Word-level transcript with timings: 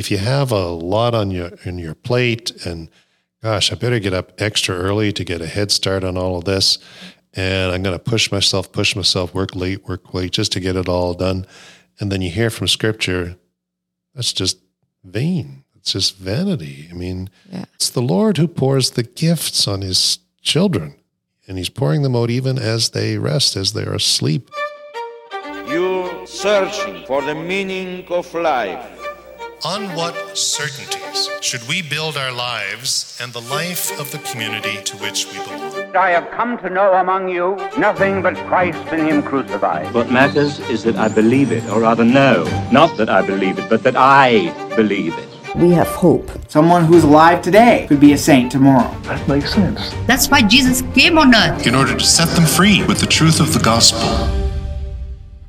if 0.00 0.10
you 0.10 0.16
have 0.16 0.50
a 0.50 0.66
lot 0.68 1.14
on 1.14 1.30
your 1.30 1.50
on 1.66 1.78
your 1.78 1.94
plate 1.94 2.50
and 2.64 2.88
gosh, 3.42 3.70
I 3.70 3.74
better 3.74 3.98
get 4.00 4.14
up 4.14 4.32
extra 4.40 4.74
early 4.74 5.12
to 5.12 5.24
get 5.24 5.42
a 5.42 5.46
head 5.46 5.70
start 5.70 6.02
on 6.04 6.16
all 6.16 6.38
of 6.38 6.44
this. 6.44 6.78
And 7.34 7.70
I'm 7.70 7.82
going 7.82 7.96
to 7.96 8.02
push 8.02 8.32
myself, 8.32 8.72
push 8.72 8.96
myself, 8.96 9.34
work 9.34 9.54
late, 9.54 9.86
work 9.86 10.12
late 10.14 10.32
just 10.32 10.52
to 10.52 10.60
get 10.60 10.74
it 10.74 10.88
all 10.88 11.14
done. 11.14 11.46
And 12.00 12.10
then 12.10 12.22
you 12.22 12.30
hear 12.30 12.50
from 12.50 12.66
scripture, 12.66 13.36
that's 14.14 14.32
just 14.32 14.58
vain. 15.04 15.64
It's 15.76 15.92
just 15.92 16.16
vanity. 16.16 16.88
I 16.90 16.94
mean, 16.94 17.28
Yeah. 17.52 17.66
it's 17.74 17.90
the 17.90 18.02
Lord 18.02 18.36
who 18.38 18.48
pours 18.48 18.90
the 18.92 19.02
gifts 19.04 19.68
on 19.68 19.82
his 19.82 20.18
children, 20.42 20.94
and 21.46 21.56
he's 21.56 21.70
pouring 21.70 22.02
them 22.02 22.16
out 22.16 22.30
even 22.30 22.58
as 22.58 22.90
they 22.90 23.16
rest, 23.16 23.54
as 23.56 23.72
they 23.74 23.84
are 23.84 23.94
asleep. 23.94 24.50
You're 25.68 26.26
searching 26.26 27.04
for 27.06 27.22
the 27.22 27.34
meaning 27.34 28.04
of 28.10 28.34
life. 28.34 28.99
On 29.62 29.94
what 29.94 30.38
certainties 30.38 31.28
should 31.42 31.68
we 31.68 31.82
build 31.82 32.16
our 32.16 32.32
lives 32.32 33.18
and 33.20 33.30
the 33.34 33.42
life 33.42 34.00
of 34.00 34.10
the 34.10 34.16
community 34.20 34.82
to 34.84 34.96
which 34.96 35.26
we 35.26 35.34
belong? 35.34 35.94
I 35.94 36.10
have 36.12 36.30
come 36.30 36.56
to 36.60 36.70
know 36.70 36.94
among 36.94 37.28
you 37.28 37.56
nothing 37.76 38.22
but 38.22 38.36
Christ 38.46 38.78
and 38.90 39.06
Him 39.06 39.22
crucified. 39.22 39.92
What 39.92 40.10
matters 40.10 40.60
is 40.70 40.82
that 40.84 40.96
I 40.96 41.08
believe 41.08 41.52
it, 41.52 41.62
or 41.68 41.82
rather, 41.82 42.06
no, 42.06 42.44
not 42.72 42.96
that 42.96 43.10
I 43.10 43.20
believe 43.20 43.58
it, 43.58 43.68
but 43.68 43.82
that 43.82 43.96
I 43.96 44.48
believe 44.76 45.18
it. 45.18 45.28
We 45.54 45.72
have 45.72 45.88
hope. 45.88 46.30
Someone 46.48 46.86
who's 46.86 47.04
alive 47.04 47.42
today 47.42 47.84
could 47.86 48.00
be 48.00 48.14
a 48.14 48.18
saint 48.18 48.50
tomorrow. 48.50 48.98
That 49.02 49.28
makes 49.28 49.52
sense. 49.52 49.92
That's 50.06 50.30
why 50.30 50.40
Jesus 50.40 50.80
came 50.94 51.18
on 51.18 51.34
earth. 51.34 51.66
In 51.66 51.74
order 51.74 51.94
to 51.94 52.04
set 52.04 52.28
them 52.28 52.46
free 52.46 52.82
with 52.84 53.00
the 53.00 53.06
truth 53.06 53.40
of 53.40 53.52
the 53.52 53.60
gospel. 53.60 54.49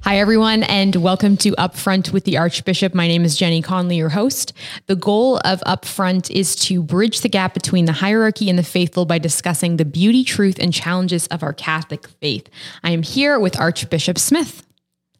Hi, 0.03 0.17
everyone, 0.17 0.63
and 0.63 0.95
welcome 0.95 1.37
to 1.37 1.51
Upfront 1.51 2.11
with 2.11 2.23
the 2.23 2.37
Archbishop. 2.37 2.95
My 2.95 3.07
name 3.07 3.23
is 3.23 3.37
Jenny 3.37 3.61
Connelly, 3.61 3.97
your 3.97 4.09
host. 4.09 4.51
The 4.87 4.95
goal 4.95 5.37
of 5.45 5.61
Upfront 5.61 6.31
is 6.31 6.55
to 6.67 6.81
bridge 6.81 7.21
the 7.21 7.29
gap 7.29 7.53
between 7.53 7.85
the 7.85 7.91
hierarchy 7.93 8.49
and 8.49 8.57
the 8.57 8.63
faithful 8.63 9.05
by 9.05 9.19
discussing 9.19 9.77
the 9.77 9.85
beauty, 9.85 10.23
truth, 10.23 10.57
and 10.59 10.73
challenges 10.73 11.27
of 11.27 11.43
our 11.43 11.53
Catholic 11.53 12.07
faith. 12.07 12.49
I 12.83 12.91
am 12.91 13.03
here 13.03 13.39
with 13.39 13.59
Archbishop 13.59 14.17
Smith. 14.17 14.65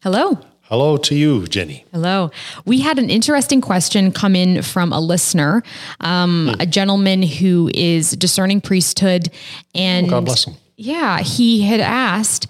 Hello. 0.02 0.40
Hello 0.64 0.98
to 0.98 1.16
you, 1.16 1.46
Jenny. 1.46 1.86
Hello. 1.92 2.32
We 2.66 2.82
had 2.82 2.98
an 2.98 3.10
interesting 3.10 3.62
question 3.62 4.12
come 4.12 4.36
in 4.36 4.64
from 4.64 4.92
a 4.92 5.00
listener, 5.00 5.62
um, 6.00 6.56
a 6.60 6.66
gentleman 6.66 7.22
who 7.22 7.70
is 7.74 8.12
discerning 8.12 8.62
priesthood, 8.62 9.30
and 9.76 10.10
God 10.10 10.26
bless 10.26 10.46
him. 10.46 10.56
yeah, 10.76 11.20
he 11.20 11.62
had 11.62 11.82
asked, 11.82 12.48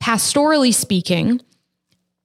pastorally 0.00 0.72
speaking, 0.72 1.40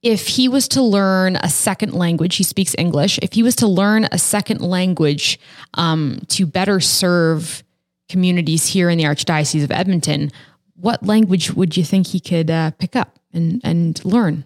if 0.02 0.26
he 0.26 0.48
was 0.48 0.66
to 0.68 0.82
learn 0.82 1.36
a 1.36 1.48
second 1.48 1.94
language, 1.94 2.36
he 2.36 2.42
speaks 2.42 2.74
English. 2.76 3.18
If 3.22 3.32
he 3.34 3.42
was 3.42 3.54
to 3.56 3.68
learn 3.68 4.08
a 4.10 4.18
second 4.18 4.60
language 4.60 5.38
um, 5.74 6.20
to 6.28 6.44
better 6.44 6.80
serve 6.80 7.62
communities 8.08 8.66
here 8.66 8.90
in 8.90 8.98
the 8.98 9.04
Archdiocese 9.04 9.62
of 9.62 9.70
Edmonton, 9.70 10.30
what 10.74 11.04
language 11.06 11.52
would 11.52 11.76
you 11.76 11.84
think 11.84 12.08
he 12.08 12.18
could 12.18 12.50
uh, 12.50 12.72
pick 12.72 12.96
up 12.96 13.20
and, 13.32 13.60
and 13.62 14.04
learn? 14.04 14.44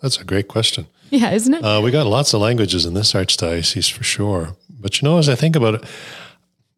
That's 0.00 0.18
a 0.18 0.24
great 0.24 0.46
question. 0.46 0.86
Yeah, 1.10 1.32
isn't 1.32 1.52
it? 1.52 1.64
Uh, 1.64 1.80
we 1.82 1.90
got 1.90 2.06
lots 2.06 2.32
of 2.32 2.40
languages 2.40 2.86
in 2.86 2.94
this 2.94 3.12
archdiocese 3.12 3.90
for 3.90 4.04
sure. 4.04 4.56
But 4.70 5.00
you 5.00 5.08
know, 5.08 5.18
as 5.18 5.28
I 5.28 5.34
think 5.34 5.56
about 5.56 5.74
it, 5.74 5.84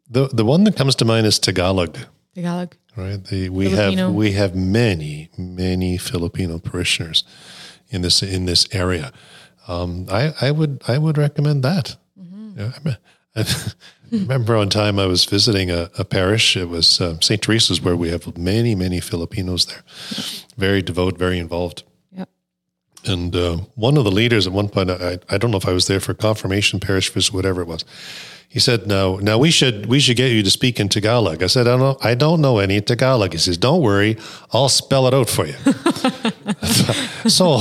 the 0.09 0.29
the 0.29 0.45
one 0.45 0.65
that 0.65 0.77
comes 0.77 0.95
to 0.97 1.05
mind 1.05 1.27
is 1.27 1.39
Tagalog. 1.39 1.99
Tagalog. 2.35 2.77
Right? 2.97 3.23
The, 3.25 3.49
we 3.51 3.69
Filipino. 3.71 4.07
have 4.07 4.15
we 4.15 4.33
have 4.33 4.55
many 4.55 5.31
many 5.37 5.97
Filipino 5.97 6.59
parishioners 6.59 7.25
in 7.91 8.03
this 8.03 8.23
in 8.23 8.47
this 8.47 8.67
area. 8.73 9.13
Um, 9.69 10.07
I 10.11 10.35
I 10.41 10.51
would 10.51 10.83
I 10.87 10.99
would 10.99 11.19
recommend 11.19 11.63
that. 11.63 11.97
Yeah, 12.57 12.73
I, 12.85 12.97
I 13.43 13.45
remember 14.11 14.57
one 14.57 14.71
time 14.71 14.99
I 14.99 15.07
was 15.07 15.25
visiting 15.25 15.71
a, 15.71 15.91
a 15.99 16.05
parish. 16.05 16.57
It 16.57 16.69
was 16.69 17.01
uh, 17.01 17.19
St. 17.21 17.43
Teresa's, 17.43 17.83
where 17.83 17.97
we 17.97 18.09
have 18.11 18.37
many 18.39 18.75
many 18.75 19.01
Filipinos 19.01 19.67
there, 19.67 19.83
very 20.57 20.83
devout, 20.83 21.19
very 21.19 21.39
involved. 21.39 21.83
Yep. 22.13 22.29
And 23.05 23.37
uh, 23.37 23.57
one 23.75 23.97
of 23.99 24.05
the 24.05 24.11
leaders 24.11 24.47
at 24.47 24.53
one 24.53 24.69
point, 24.69 24.91
I, 24.91 25.19
I 25.29 25.39
don't 25.39 25.51
know 25.51 25.59
if 25.59 25.69
I 25.69 25.73
was 25.73 25.87
there 25.87 26.01
for 26.01 26.15
confirmation, 26.15 26.81
parish 26.81 27.11
visit, 27.11 27.35
whatever 27.35 27.61
it 27.63 27.69
was. 27.69 27.85
He 28.49 28.61
said, 28.61 28.87
"No, 28.87 29.17
now 29.19 29.37
we 29.39 29.51
should 29.51 29.87
we 29.87 30.01
should 30.01 30.17
get 30.17 30.31
you 30.33 30.43
to 30.43 30.51
speak 30.51 30.81
in 30.81 30.89
Tagalog." 30.89 31.43
I 31.43 31.47
said, 31.47 31.67
"I 31.69 31.71
don't 31.77 31.81
know, 31.81 31.97
I 32.03 32.15
don't 32.15 32.41
know 32.41 32.59
any 32.59 32.81
Tagalog." 32.81 33.33
He 33.33 33.39
says, 33.39 33.59
"Don't 33.59 33.83
worry, 33.83 34.17
I'll 34.53 34.69
spell 34.71 35.07
it 35.07 35.13
out 35.15 35.29
for 35.29 35.47
you." 35.47 35.55
so, 37.29 37.61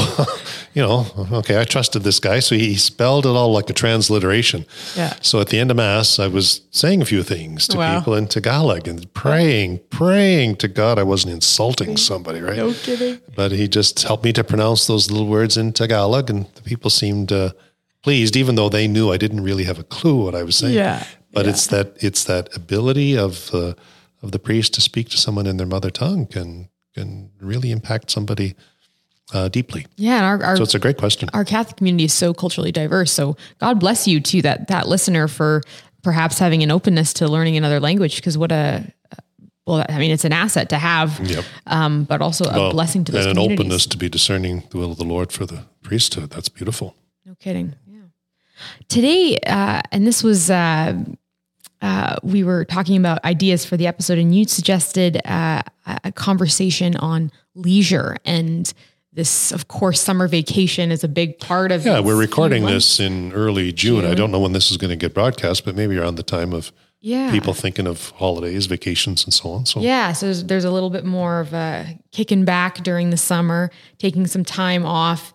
you 0.74 0.82
know, 0.82 1.06
okay, 1.34 1.60
I 1.60 1.64
trusted 1.66 2.04
this 2.04 2.20
guy, 2.20 2.40
so 2.40 2.56
he 2.56 2.76
spelled 2.76 3.26
it 3.26 3.30
all 3.30 3.52
like 3.52 3.70
a 3.70 3.74
transliteration. 3.74 4.66
Yeah. 4.96 5.14
So 5.22 5.40
at 5.42 5.48
the 5.50 5.60
end 5.60 5.72
of 5.72 5.78
mass, 5.78 6.20
I 6.20 6.28
was 6.28 6.62
saying 6.72 7.02
a 7.02 7.06
few 7.06 7.24
things 7.24 7.68
to 7.70 7.78
Wow. 7.78 8.00
people 8.00 8.14
in 8.16 8.28
Tagalog 8.28 8.88
and 8.88 9.12
praying, 9.14 9.80
praying 9.90 10.58
to 10.58 10.68
God 10.68 10.98
I 11.00 11.04
wasn't 11.04 11.34
insulting 11.34 11.98
somebody, 11.98 12.40
right? 12.42 12.58
No 12.58 12.74
kidding. 12.74 13.20
but 13.36 13.52
he 13.52 13.68
just 13.68 14.04
helped 14.04 14.24
me 14.24 14.34
to 14.34 14.44
pronounce 14.44 14.88
those 14.88 15.12
little 15.12 15.28
words 15.28 15.58
in 15.58 15.74
Tagalog, 15.74 16.30
and 16.30 16.46
the 16.56 16.62
people 16.62 16.90
seemed 16.90 17.32
uh, 17.32 17.52
pleased, 18.06 18.36
even 18.36 18.56
though 18.56 18.70
they 18.70 18.88
knew 18.88 19.12
I 19.14 19.18
didn't 19.18 19.42
really 19.44 19.64
have 19.66 19.80
a 19.80 19.84
clue 19.84 20.24
what 20.26 20.36
I 20.36 20.44
was 20.44 20.56
saying. 20.56 20.76
Yeah, 20.76 21.04
But 21.34 21.46
yeah. 21.46 21.52
it's 21.52 21.68
that 21.68 21.88
it's 22.08 22.24
that 22.26 22.56
ability 22.56 23.18
of 23.18 23.50
uh, 23.54 23.74
of 24.22 24.32
the 24.32 24.40
priest 24.40 24.74
to 24.76 24.82
speak 24.82 25.10
to 25.10 25.18
someone 25.18 25.48
in 25.50 25.58
their 25.58 25.68
mother 25.68 25.90
tongue 25.92 26.28
can 26.28 26.70
can 26.94 27.32
really 27.42 27.72
impact 27.72 28.12
somebody 28.12 28.54
uh, 29.34 29.48
deeply. 29.50 29.86
Yeah, 29.98 30.18
and 30.18 30.26
our, 30.26 30.48
our 30.50 30.56
So 30.58 30.64
it's 30.64 30.76
a 30.76 30.80
great 30.80 30.98
question. 30.98 31.30
our 31.34 31.44
Catholic 31.46 31.78
community 31.78 32.06
is 32.06 32.14
so 32.14 32.34
culturally 32.34 32.72
diverse. 32.72 33.12
So 33.12 33.36
God 33.60 33.80
bless 33.80 34.08
you 34.08 34.22
to 34.22 34.42
that 34.44 34.68
that 34.68 34.88
listener 34.88 35.28
for 35.28 35.62
perhaps 36.04 36.40
having 36.40 36.62
an 36.64 36.70
openness 36.72 37.14
to 37.14 37.28
learning 37.28 37.58
another 37.58 37.80
language. 37.80 38.16
Because 38.18 38.38
what 38.38 38.52
a 38.52 38.84
well, 39.68 39.84
I 39.90 39.98
mean, 39.98 40.12
it's 40.12 40.26
an 40.26 40.32
asset 40.34 40.70
to 40.70 40.78
have, 40.78 41.20
Yep. 41.24 41.44
um, 41.66 42.04
but 42.06 42.22
also 42.22 42.44
a 42.46 42.54
Well, 42.54 42.72
blessing 42.72 43.04
to 43.06 43.12
those 43.12 43.26
and 43.26 43.38
an 43.40 43.52
openness 43.52 43.88
to 43.88 43.98
be 43.98 44.10
discerning 44.10 44.62
the 44.70 44.78
will 44.78 44.92
of 44.92 44.98
the 44.98 45.04
Lord 45.16 45.32
for 45.32 45.48
the 45.48 45.62
priesthood. 45.82 46.30
That's 46.30 46.50
beautiful. 46.50 46.94
No 47.26 47.34
kidding. 47.40 47.74
Today, 48.88 49.38
uh, 49.46 49.82
and 49.92 50.06
this 50.06 50.24
was, 50.24 50.50
uh, 50.50 50.94
uh, 51.82 52.16
we 52.24 52.44
were 52.44 52.66
talking 52.66 52.98
about 52.98 53.24
ideas 53.26 53.66
for 53.66 53.78
the 53.78 53.88
episode, 53.88 54.18
and 54.18 54.34
you 54.36 54.46
suggested 54.46 55.22
uh, 55.26 55.62
a 56.04 56.12
conversation 56.12 56.96
on 56.96 57.32
leisure. 57.54 58.18
And 58.26 58.72
this, 59.14 59.52
of 59.52 59.68
course, 59.68 60.02
summer 60.02 60.28
vacation 60.28 60.92
is 60.92 61.04
a 61.04 61.08
big 61.08 61.40
part 61.40 61.72
of 61.72 61.86
Yeah, 61.86 62.00
we're 62.00 62.18
recording 62.20 62.66
this 62.66 63.00
in 63.00 63.32
early 63.34 63.72
June. 63.72 64.06
I 64.06 64.14
don't 64.14 64.32
know 64.32 64.40
when 64.40 64.54
this 64.54 64.72
is 64.72 64.78
going 64.78 64.90
to 64.90 64.96
get 64.96 65.14
broadcast, 65.14 65.64
but 65.66 65.76
maybe 65.76 65.98
around 65.98 66.16
the 66.16 66.24
time 66.24 66.52
of 66.54 66.72
Yeah. 67.02 67.32
people 67.32 67.54
thinking 67.54 67.88
of 67.88 68.10
holidays, 68.12 68.66
vacations, 68.66 69.24
and 69.24 69.34
so 69.34 69.52
on. 69.52 69.66
So 69.66 69.80
Yeah, 69.80 70.12
so 70.14 70.26
there's, 70.26 70.44
there's 70.46 70.66
a 70.66 70.72
little 70.72 70.90
bit 70.90 71.06
more 71.06 71.40
of 71.40 71.54
a 71.54 71.98
kicking 72.12 72.46
back 72.46 72.84
during 72.84 73.10
the 73.12 73.18
summer, 73.18 73.70
taking 74.00 74.28
some 74.28 74.44
time 74.44 74.86
off. 74.86 75.34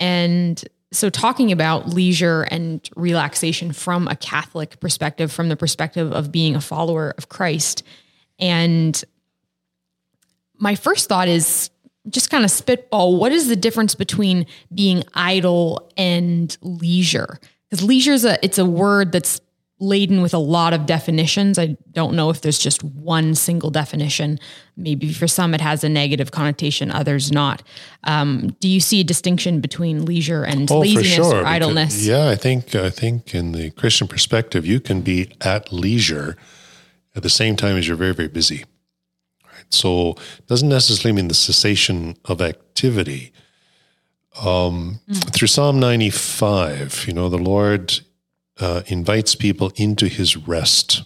And 0.00 0.62
so 0.92 1.08
talking 1.08 1.50
about 1.50 1.88
leisure 1.88 2.42
and 2.42 2.88
relaxation 2.96 3.72
from 3.72 4.06
a 4.08 4.16
Catholic 4.16 4.78
perspective, 4.78 5.32
from 5.32 5.48
the 5.48 5.56
perspective 5.56 6.12
of 6.12 6.30
being 6.30 6.54
a 6.54 6.60
follower 6.60 7.14
of 7.16 7.28
Christ. 7.28 7.82
And 8.38 9.02
my 10.58 10.74
first 10.74 11.08
thought 11.08 11.28
is 11.28 11.70
just 12.08 12.30
kind 12.30 12.44
of 12.44 12.50
spitball 12.50 13.16
what 13.16 13.32
is 13.32 13.48
the 13.48 13.56
difference 13.56 13.94
between 13.94 14.46
being 14.74 15.02
idle 15.14 15.90
and 15.96 16.56
leisure? 16.60 17.40
Because 17.70 17.84
leisure 17.84 18.12
is 18.12 18.24
a 18.24 18.38
it's 18.44 18.58
a 18.58 18.66
word 18.66 19.12
that's 19.12 19.40
laden 19.82 20.22
with 20.22 20.32
a 20.32 20.38
lot 20.38 20.72
of 20.72 20.86
definitions. 20.86 21.58
I 21.58 21.76
don't 21.92 22.14
know 22.14 22.30
if 22.30 22.40
there's 22.40 22.58
just 22.58 22.84
one 22.84 23.34
single 23.34 23.70
definition. 23.70 24.38
Maybe 24.76 25.12
for 25.12 25.26
some 25.26 25.54
it 25.54 25.60
has 25.60 25.82
a 25.84 25.88
negative 25.88 26.30
connotation, 26.30 26.90
others 26.92 27.32
not. 27.32 27.62
Um, 28.04 28.56
do 28.60 28.68
you 28.68 28.80
see 28.80 29.00
a 29.00 29.04
distinction 29.04 29.60
between 29.60 30.04
leisure 30.04 30.44
and 30.44 30.70
Oh, 30.70 30.78
laziness 30.80 31.18
or 31.18 31.34
because- 31.40 31.44
idleness? 31.46 32.06
yeah, 32.06 32.28
I 32.28 32.36
think 32.36 32.74
I 32.74 32.90
think 32.90 33.34
in 33.34 33.52
the 33.52 33.70
Christian 33.70 34.06
perspective, 34.08 34.64
you 34.64 34.78
can 34.80 35.02
be 35.02 35.28
at 35.40 35.72
leisure 35.72 36.36
at 37.16 37.22
the 37.22 37.28
same 37.30 37.56
time 37.56 37.76
as 37.76 37.86
you're 37.88 37.96
very 37.96 38.14
very 38.14 38.28
busy. 38.28 38.64
Right. 39.44 39.66
So 39.70 40.10
it 40.38 40.46
doesn't 40.46 40.68
necessarily 40.68 41.12
mean 41.16 41.28
the 41.28 41.34
cessation 41.34 42.16
of 42.24 42.40
activity. 42.40 43.32
Um, 44.42 45.00
Through 45.34 45.48
Psalm 45.48 45.78
95, 45.80 47.04
you 47.06 47.12
know, 47.12 47.28
the 47.28 47.36
Lord 47.52 48.00
uh, 48.62 48.82
invites 48.86 49.34
people 49.34 49.72
into 49.76 50.06
His 50.06 50.36
rest. 50.36 51.02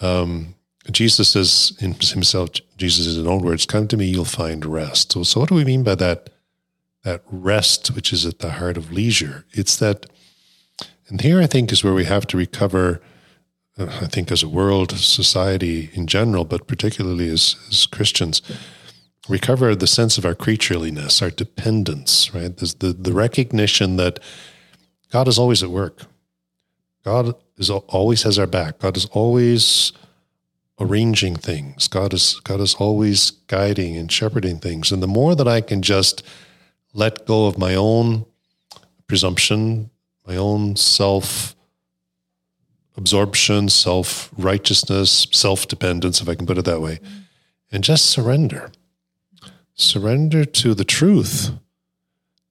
Um, 0.00 0.54
Jesus 0.90 1.30
says 1.30 1.76
in 1.78 1.92
himself, 1.92 2.50
Jesus 2.76 3.06
in 3.06 3.16
his 3.16 3.26
own 3.26 3.42
words, 3.42 3.66
"Come 3.66 3.86
to 3.88 3.96
me, 3.96 4.06
you'll 4.06 4.24
find 4.24 4.64
rest." 4.64 5.12
So, 5.12 5.22
so 5.22 5.40
what 5.40 5.48
do 5.50 5.54
we 5.54 5.64
mean 5.64 5.84
by 5.84 5.94
that? 5.96 6.30
that 7.02 7.22
rest 7.30 7.88
which 7.88 8.12
is 8.12 8.26
at 8.26 8.40
the 8.40 8.52
heart 8.52 8.76
of 8.76 8.92
leisure. 8.92 9.46
It's 9.52 9.76
that, 9.76 10.06
and 11.08 11.20
here 11.20 11.40
I 11.40 11.46
think 11.46 11.72
is 11.72 11.84
where 11.84 11.94
we 11.94 12.04
have 12.04 12.26
to 12.28 12.36
recover. 12.36 13.00
uh, 13.78 13.86
I 13.86 14.06
think 14.06 14.30
as 14.30 14.42
a 14.42 14.48
world, 14.48 14.92
society 14.92 15.90
in 15.94 16.06
general, 16.06 16.44
but 16.44 16.66
particularly 16.66 17.28
as, 17.30 17.56
as 17.68 17.86
Christians, 17.86 18.42
recover 19.28 19.74
the 19.74 19.86
sense 19.86 20.18
of 20.18 20.24
our 20.24 20.34
creatureliness, 20.34 21.22
our 21.22 21.30
dependence. 21.30 22.34
Right, 22.34 22.54
There's 22.54 22.74
the 22.74 22.92
the 22.92 23.12
recognition 23.12 23.96
that 23.96 24.20
God 25.10 25.28
is 25.28 25.38
always 25.38 25.62
at 25.62 25.70
work. 25.70 26.02
God 27.04 27.34
is 27.56 27.70
always 27.70 28.22
has 28.22 28.38
our 28.38 28.46
back. 28.46 28.78
God 28.78 28.96
is 28.96 29.06
always 29.06 29.92
arranging 30.78 31.36
things. 31.36 31.88
God 31.88 32.14
is 32.14 32.40
God 32.40 32.60
is 32.60 32.74
always 32.74 33.30
guiding 33.48 33.96
and 33.96 34.10
shepherding 34.10 34.58
things. 34.58 34.92
And 34.92 35.02
the 35.02 35.06
more 35.08 35.34
that 35.34 35.48
I 35.48 35.60
can 35.60 35.82
just 35.82 36.22
let 36.94 37.26
go 37.26 37.46
of 37.46 37.58
my 37.58 37.74
own 37.74 38.26
presumption, 39.06 39.90
my 40.26 40.36
own 40.36 40.76
self 40.76 41.54
absorption, 42.96 43.68
self 43.68 44.30
righteousness, 44.36 45.26
self 45.32 45.66
dependence, 45.68 46.20
if 46.20 46.28
I 46.28 46.34
can 46.34 46.46
put 46.46 46.58
it 46.58 46.64
that 46.66 46.80
way, 46.80 47.00
and 47.72 47.82
just 47.82 48.06
surrender. 48.06 48.70
Surrender 49.74 50.44
to 50.44 50.74
the 50.74 50.84
truth 50.84 51.52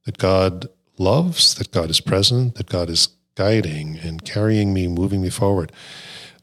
that 0.06 0.18
God 0.18 0.68
loves, 1.00 1.56
that 1.56 1.72
God 1.72 1.90
is 1.90 2.02
present, 2.02 2.56
that 2.56 2.68
God 2.68 2.90
is 2.90 3.10
guiding 3.36 3.98
and 3.98 4.24
carrying 4.26 4.74
me, 4.74 4.88
moving 4.88 5.22
me 5.22 5.30
forward. 5.30 5.72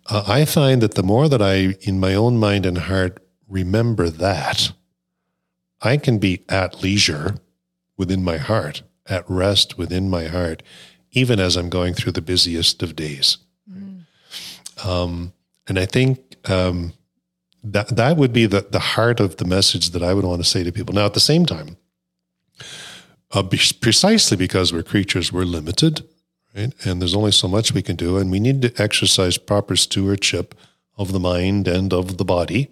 Uh, 0.06 0.25
I 0.26 0.44
find 0.44 0.81
that 0.82 0.94
the 0.94 1.03
more 1.03 1.29
that 1.29 1.43
I, 1.43 1.76
in 1.81 2.00
my 2.00 2.14
own 2.14 2.38
mind 2.38 2.64
and 2.64 2.79
heart, 2.79 3.23
remember 3.49 4.08
that, 4.08 4.73
I 5.82 5.99
can 5.99 6.19
be 6.19 6.44
at 6.49 6.82
leisure 6.82 7.37
within 7.97 8.25
my 8.25 8.38
heart, 8.38 8.82
at 9.06 9.29
rest 9.29 9.76
within 9.76 10.08
my 10.08 10.26
heart, 10.26 10.62
even 11.12 11.38
as 11.38 11.56
I'm 11.56 11.69
going 11.69 11.94
through 11.94 12.12
the 12.12 12.23
busiest 12.23 12.82
of 12.82 12.97
days. 12.97 13.38
Um, 14.85 15.32
and 15.67 15.79
I 15.79 15.87
think 15.87 16.37
um, 16.49 16.93
that 17.62 17.88
that 17.88 18.17
would 18.17 18.32
be 18.32 18.47
the, 18.47 18.67
the 18.70 18.79
heart 18.79 19.20
of 19.20 19.37
the 19.37 19.44
message 19.44 19.91
that 19.91 20.03
I 20.03 20.14
would 20.14 20.25
want 20.25 20.43
to 20.43 20.49
say 20.49 20.62
to 20.62 20.73
people. 20.73 20.94
Now, 20.94 21.06
at 21.06 21.14
the 21.14 21.20
same 21.20 21.47
time, 21.47 21.76
uh, 23.37 23.43
be, 23.43 23.61
precisely 23.81 24.37
because 24.37 24.73
we're 24.73 24.83
creatures, 24.83 25.31
we're 25.31 25.44
limited, 25.44 26.03
right? 26.56 26.73
And 26.85 27.00
there's 27.00 27.15
only 27.15 27.33
so 27.33 27.49
much 27.49 27.73
we 27.73 27.83
can 27.83 27.97
do, 27.97 28.17
and 28.17 28.31
we 28.31 28.41
need 28.41 28.62
to 28.62 28.83
exercise 28.83 29.37
proper 29.37 29.77
stewardship 29.77 30.55
of 30.97 31.12
the 31.12 31.21
mind 31.21 31.69
and 31.69 31.93
of 31.93 32.17
the 32.17 32.25
body. 32.25 32.71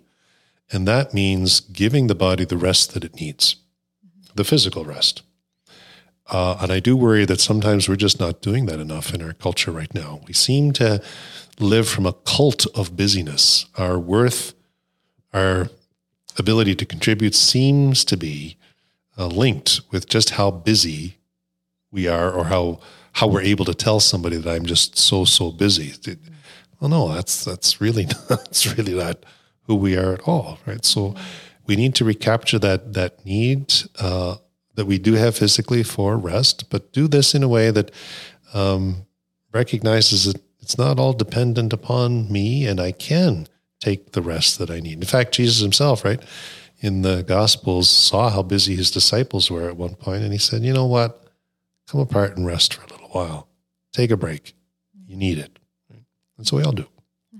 And 0.72 0.88
that 0.88 1.12
means 1.12 1.60
giving 1.60 2.06
the 2.06 2.14
body 2.14 2.46
the 2.46 2.56
rest 2.56 2.94
that 2.94 3.04
it 3.04 3.20
needs, 3.20 3.56
the 4.34 4.44
physical 4.44 4.86
rest. 4.86 5.22
Uh, 6.30 6.56
and 6.62 6.72
I 6.72 6.80
do 6.80 6.96
worry 6.96 7.26
that 7.26 7.40
sometimes 7.40 7.86
we're 7.86 7.96
just 7.96 8.18
not 8.18 8.40
doing 8.40 8.64
that 8.64 8.80
enough 8.80 9.12
in 9.12 9.20
our 9.20 9.34
culture 9.34 9.70
right 9.70 9.94
now. 9.94 10.22
We 10.26 10.32
seem 10.32 10.72
to 10.74 11.02
live 11.58 11.86
from 11.86 12.06
a 12.06 12.14
cult 12.14 12.66
of 12.74 12.96
busyness. 12.96 13.66
Our 13.76 13.98
worth, 13.98 14.54
our 15.34 15.68
ability 16.38 16.74
to 16.76 16.86
contribute 16.86 17.34
seems 17.34 18.06
to 18.06 18.16
be 18.16 18.56
uh, 19.18 19.26
linked 19.26 19.80
with 19.90 20.08
just 20.08 20.30
how 20.30 20.50
busy 20.50 21.18
we 21.90 22.08
are 22.08 22.30
or 22.30 22.44
how 22.44 22.80
how 23.12 23.28
we're 23.28 23.42
able 23.42 23.64
to 23.64 23.74
tell 23.74 24.00
somebody 24.00 24.36
that 24.36 24.50
I'm 24.52 24.66
just 24.66 24.98
so 24.98 25.24
so 25.24 25.50
busy. 25.50 25.92
It- 26.06 26.18
well, 26.80 26.90
no, 26.90 27.14
that's 27.14 27.44
that's 27.44 27.80
really 27.80 28.04
that's 28.28 28.76
really 28.76 28.94
not 28.94 29.24
who 29.62 29.74
we 29.76 29.96
are 29.96 30.12
at 30.12 30.20
all, 30.28 30.58
right? 30.66 30.84
So 30.84 31.14
we 31.66 31.76
need 31.76 31.94
to 31.94 32.04
recapture 32.04 32.58
that 32.58 32.92
that 32.94 33.24
need 33.24 33.72
uh, 33.98 34.36
that 34.74 34.86
we 34.86 34.98
do 34.98 35.14
have 35.14 35.36
physically 35.36 35.82
for 35.82 36.18
rest, 36.18 36.68
but 36.70 36.92
do 36.92 37.08
this 37.08 37.34
in 37.34 37.42
a 37.42 37.48
way 37.48 37.70
that 37.70 37.90
um, 38.52 39.06
recognizes 39.52 40.24
that 40.24 40.42
it's 40.60 40.76
not 40.76 40.98
all 40.98 41.12
dependent 41.12 41.72
upon 41.72 42.30
me, 42.30 42.66
and 42.66 42.80
I 42.80 42.92
can 42.92 43.46
take 43.80 44.12
the 44.12 44.22
rest 44.22 44.58
that 44.58 44.70
I 44.70 44.80
need. 44.80 44.98
In 44.98 45.06
fact, 45.06 45.34
Jesus 45.34 45.62
Himself, 45.62 46.04
right, 46.04 46.20
in 46.80 47.02
the 47.02 47.22
Gospels, 47.22 47.88
saw 47.88 48.30
how 48.30 48.42
busy 48.42 48.76
His 48.76 48.90
disciples 48.90 49.50
were 49.50 49.68
at 49.68 49.76
one 49.76 49.94
point, 49.94 50.22
and 50.22 50.32
He 50.32 50.38
said, 50.38 50.62
"You 50.62 50.72
know 50.72 50.86
what? 50.86 51.24
Come 51.88 52.00
apart 52.00 52.36
and 52.36 52.46
rest 52.46 52.74
for 52.74 52.82
a 52.82 52.88
little 52.88 53.08
while. 53.08 53.48
Take 53.92 54.10
a 54.10 54.16
break. 54.16 54.54
You 55.06 55.16
need 55.16 55.38
it." 55.38 55.58
And 56.36 56.46
so 56.46 56.56
we 56.56 56.62
all 56.62 56.72
do. 56.72 56.86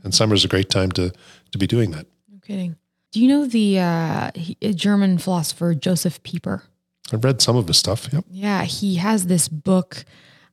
And 0.03 0.15
summer's 0.15 0.45
a 0.45 0.49
great 0.49 0.71
time 0.71 0.91
to 0.93 1.13
to 1.53 1.59
be 1.59 1.67
doing 1.67 1.91
that. 1.93 2.07
No 2.31 2.39
kidding. 2.45 2.77
Do 3.13 3.21
you 3.21 3.29
know 3.29 3.47
the 3.47 3.79
uh, 3.79 4.31
German 4.75 5.19
philosopher 5.19 5.75
Joseph 5.75 6.23
Pieper? 6.25 6.65
I've 7.13 7.25
read 7.25 7.41
some 7.41 7.57
of 7.57 7.69
his 7.69 7.79
stuff. 7.79 8.09
Yep. 8.13 8.25
Yeah, 8.31 8.65
he 8.65 8.97
has 8.97 9.27
this 9.27 9.49
book. 9.49 10.05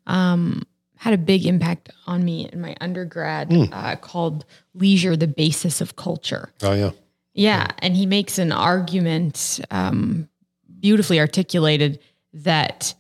Um, 0.06 0.64
had 0.98 1.14
a 1.16 1.18
big 1.18 1.48
impact 1.48 1.90
on 2.06 2.24
me 2.24 2.48
in 2.54 2.62
my 2.62 2.76
undergrad 2.80 3.52
uh, 3.72 3.96
called 3.96 4.46
"Leisure: 4.76 5.18
The 5.18 5.28
Basis 5.28 5.82
of 5.82 5.96
Culture." 5.96 6.52
Oh 6.62 6.74
yeah. 6.74 6.92
Yeah, 7.34 7.68
and 7.80 7.96
he 7.96 8.06
makes 8.06 8.38
an 8.38 8.52
argument, 8.52 9.60
um, 9.72 10.28
beautifully 10.80 11.20
articulated, 11.20 12.00
that 12.34 12.94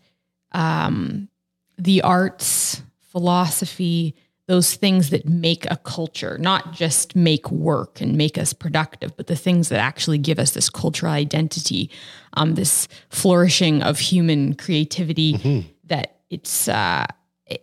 um, 0.54 1.30
the 1.78 2.02
arts, 2.02 2.82
philosophy, 3.00 4.16
those 4.48 4.74
things 4.76 5.12
that 5.12 5.26
make 5.26 5.66
a 5.72 5.78
culture, 5.78 6.38
not 6.38 6.74
just 6.74 7.16
make 7.16 7.50
work 7.52 8.02
and 8.02 8.18
make 8.18 8.38
us 8.38 8.54
productive, 8.54 9.16
but 9.16 9.28
the 9.28 9.36
things 9.36 9.70
that 9.70 9.80
actually 9.80 10.18
give 10.18 10.40
us 10.40 10.52
this 10.52 10.70
cultural 10.70 11.12
identity, 11.14 11.90
um, 12.34 12.56
this 12.56 12.88
flourishing 13.10 13.82
of 13.82 14.00
human 14.00 14.54
creativity, 14.56 15.34
that 15.86 16.18
it's 16.30 16.68
uh, 16.68 17.06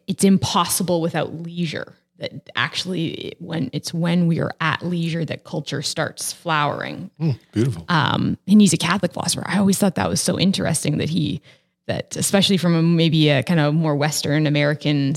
it's 0.06 0.24
impossible 0.24 1.00
without 1.00 1.34
leisure. 1.34 1.94
That 2.18 2.50
actually, 2.56 3.34
when 3.38 3.70
it's 3.72 3.94
when 3.94 4.26
we 4.26 4.40
are 4.40 4.50
at 4.60 4.84
leisure 4.84 5.24
that 5.24 5.44
culture 5.44 5.82
starts 5.82 6.32
flowering 6.32 7.10
Beautiful. 7.52 7.84
um, 7.88 8.36
and 8.48 8.60
he's 8.60 8.72
a 8.72 8.76
Catholic 8.76 9.12
philosopher. 9.12 9.44
I 9.46 9.58
always 9.58 9.78
thought 9.78 9.94
that 9.94 10.08
was 10.08 10.20
so 10.20 10.36
interesting 10.38 10.98
that 10.98 11.08
he, 11.08 11.40
that 11.86 12.16
especially 12.16 12.56
from 12.56 12.74
a, 12.74 12.82
maybe 12.82 13.28
a 13.28 13.44
kind 13.44 13.60
of 13.60 13.72
more 13.72 13.94
Western 13.94 14.48
American 14.48 15.14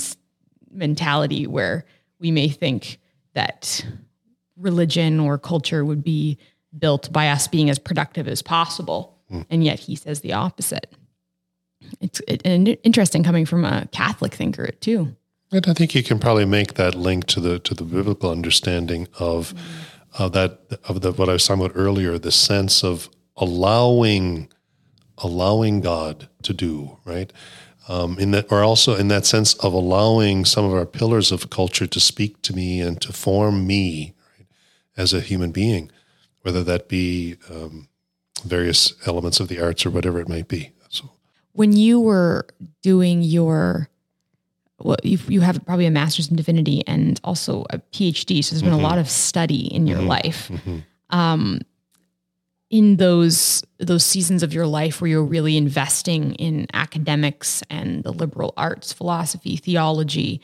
mentality 0.72 1.48
where 1.48 1.86
we 2.20 2.30
may 2.30 2.50
think 2.50 3.00
that 3.34 3.84
religion 4.56 5.20
or 5.20 5.40
culture 5.40 5.84
would 5.84 6.04
be 6.04 6.38
built 6.78 7.12
by 7.12 7.30
us 7.30 7.48
being 7.48 7.70
as 7.72 7.80
productive 7.80 8.28
as 8.28 8.42
possible. 8.44 9.18
And 9.50 9.64
yet 9.64 9.80
he 9.80 9.96
says 9.96 10.20
the 10.22 10.34
opposite. 10.34 10.94
It's 12.00 12.22
it, 12.28 12.42
and 12.46 12.78
interesting 12.84 13.24
coming 13.24 13.46
from 13.46 13.66
a 13.66 13.88
Catholic 13.92 14.34
thinker 14.36 14.68
too. 14.68 15.16
And 15.52 15.68
I 15.68 15.74
think 15.74 15.94
you 15.94 16.04
can 16.04 16.20
probably 16.20 16.46
make 16.46 16.76
that 16.76 16.96
link 16.96 17.26
to 17.28 17.40
the 17.40 17.60
to 17.60 17.74
the 17.74 17.84
biblical 17.84 18.32
understanding 18.32 19.08
of 19.20 19.54
of 20.18 20.32
that 20.34 20.60
of 20.86 21.02
the 21.02 21.12
what 21.12 21.30
I 21.30 21.34
was 21.34 21.46
talking 21.46 21.66
about 21.66 21.76
earlier, 21.76 22.18
the 22.18 22.32
sense 22.32 22.84
of 22.84 23.10
allowing 23.36 24.50
allowing 25.18 25.82
God 25.82 26.30
to 26.44 26.54
do 26.54 26.98
right. 27.06 27.32
Um, 27.88 28.20
in 28.20 28.32
that, 28.32 28.50
or 28.52 28.64
also 28.64 28.96
in 28.96 29.08
that 29.10 29.26
sense 29.26 29.56
of 29.56 29.74
allowing 29.74 30.46
some 30.46 30.64
of 30.64 30.74
our 30.74 30.86
pillars 30.86 31.32
of 31.32 31.50
culture 31.50 31.88
to 31.88 32.00
speak 32.00 32.42
to 32.44 32.54
me 32.54 32.80
and 32.80 33.02
to 33.02 33.12
form 33.12 33.66
me 33.66 34.14
right, 34.38 34.48
as 34.96 35.14
a 35.14 35.20
human 35.20 35.52
being, 35.52 35.92
whether 36.44 36.64
that 36.64 36.88
be 36.88 37.38
um, 37.50 37.90
various 38.46 38.94
elements 39.08 39.40
of 39.40 39.48
the 39.48 39.60
arts 39.60 39.86
or 39.86 39.90
whatever 39.90 40.20
it 40.20 40.30
might 40.30 40.48
be. 40.48 40.72
So, 40.90 41.10
when 41.54 41.74
you 41.74 42.00
were 42.00 42.46
doing 42.84 43.24
your 43.24 43.90
well, 44.84 44.98
you, 45.04 45.18
you 45.28 45.42
have 45.42 45.64
probably 45.66 45.86
a 45.86 45.92
master's 45.92 46.30
in 46.30 46.36
divinity 46.36 46.84
and 46.88 47.20
also 47.24 47.66
a 47.70 47.80
PhD. 47.80 48.44
So 48.44 48.56
there's 48.56 48.64
been 48.64 48.74
a 48.74 48.78
lot 48.78 48.98
of 48.98 49.10
study 49.10 49.74
in 49.74 49.88
your 49.88 50.02
life. 50.02 50.52
Um, 51.10 51.60
in 52.70 52.96
those 52.96 53.64
those 53.80 54.06
seasons 54.06 54.44
of 54.44 54.54
your 54.54 54.66
life 54.66 55.02
where 55.02 55.10
you're 55.10 55.24
really 55.24 55.58
investing 55.58 56.36
in 56.36 56.68
academics 56.74 57.62
and 57.70 58.02
the 58.04 58.14
liberal 58.14 58.54
arts, 58.56 58.94
philosophy, 58.94 59.58
theology, 59.58 60.42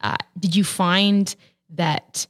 uh, 0.00 0.16
did 0.38 0.56
you 0.56 0.64
find 0.64 1.36
that? 1.70 2.26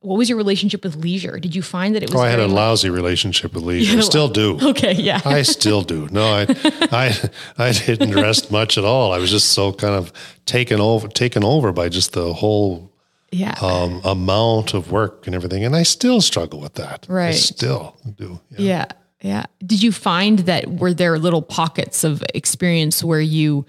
What 0.00 0.16
was 0.16 0.28
your 0.28 0.38
relationship 0.38 0.84
with 0.84 0.94
leisure? 0.96 1.40
Did 1.40 1.56
you 1.56 1.62
find 1.62 1.94
that 1.96 2.04
it 2.04 2.10
was? 2.10 2.20
oh, 2.20 2.24
I 2.24 2.28
had 2.28 2.38
a 2.38 2.46
lousy 2.46 2.88
relationship 2.88 3.52
with 3.52 3.64
leisure. 3.64 3.96
I 3.96 4.00
a 4.00 4.02
still 4.02 4.28
do. 4.28 4.58
Okay, 4.70 4.92
yeah. 4.92 5.20
I 5.24 5.42
still 5.42 5.82
do. 5.82 6.08
No, 6.12 6.24
I, 6.24 6.46
I, 6.92 7.30
I 7.58 7.72
didn't 7.72 8.14
rest 8.14 8.52
much 8.52 8.78
at 8.78 8.84
all. 8.84 9.12
I 9.12 9.18
was 9.18 9.30
just 9.30 9.50
so 9.50 9.72
kind 9.72 9.94
of 9.94 10.12
taken 10.46 10.80
over, 10.80 11.08
taken 11.08 11.42
over 11.42 11.72
by 11.72 11.88
just 11.88 12.12
the 12.12 12.32
whole 12.32 12.92
yeah. 13.32 13.56
um, 13.60 14.00
amount 14.04 14.72
of 14.72 14.92
work 14.92 15.26
and 15.26 15.34
everything, 15.34 15.64
and 15.64 15.74
I 15.74 15.82
still 15.82 16.20
struggle 16.20 16.60
with 16.60 16.74
that. 16.74 17.06
I 17.08 17.12
Right. 17.12 17.34
still 17.34 17.96
do. 18.16 18.40
Yeah. 18.50 18.58
Yeah. 18.60 18.86
Yeah. 19.20 19.46
Did 19.66 19.82
you 19.82 19.90
find 19.90 20.38
that 20.40 20.68
were 20.68 20.94
there 20.94 21.18
little 21.18 21.42
pockets 21.42 22.04
of 22.04 22.22
experience 22.34 23.02
where 23.02 23.20
you 23.20 23.66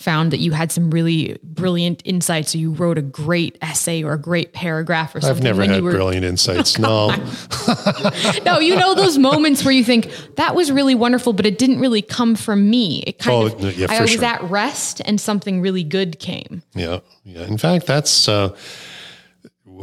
found 0.00 0.32
that 0.32 0.38
you 0.38 0.52
had 0.52 0.72
some 0.72 0.90
really 0.90 1.36
brilliant 1.42 2.02
insights 2.04 2.54
you 2.54 2.72
wrote 2.72 2.96
a 2.98 3.02
great 3.02 3.58
essay 3.60 4.02
or 4.02 4.14
a 4.14 4.18
great 4.18 4.52
paragraph 4.52 5.14
or 5.14 5.20
something? 5.20 5.46
I've 5.46 5.56
never 5.58 5.70
had 5.70 5.82
were, 5.82 5.90
brilliant 5.92 6.24
insights. 6.32 6.78
no, 6.78 7.08
No, 8.44 8.58
you 8.58 8.76
know 8.76 8.94
those 8.94 9.18
moments 9.18 9.64
where 9.64 9.72
you 9.74 9.84
think 9.84 10.10
that 10.36 10.54
was 10.54 10.72
really 10.72 10.94
wonderful, 10.94 11.32
but 11.32 11.46
it 11.46 11.58
didn't 11.58 11.80
really 11.80 12.02
come 12.02 12.34
from 12.34 12.68
me. 12.70 13.02
It 13.06 13.18
kind 13.18 13.36
Oh, 13.36 13.46
of 13.68 13.78
yeah, 13.78 13.86
I 13.90 14.00
was 14.00 14.12
sure. 14.12 14.24
at 14.24 14.42
rest 14.44 15.00
and 15.04 15.20
something 15.20 15.60
really 15.60 15.84
good 15.84 16.18
came. 16.18 16.62
yeah, 16.74 17.00
yeah. 17.24 17.42
In 17.42 17.58
fact, 17.58 17.86
that's 17.86 18.28
uh, 18.28 18.56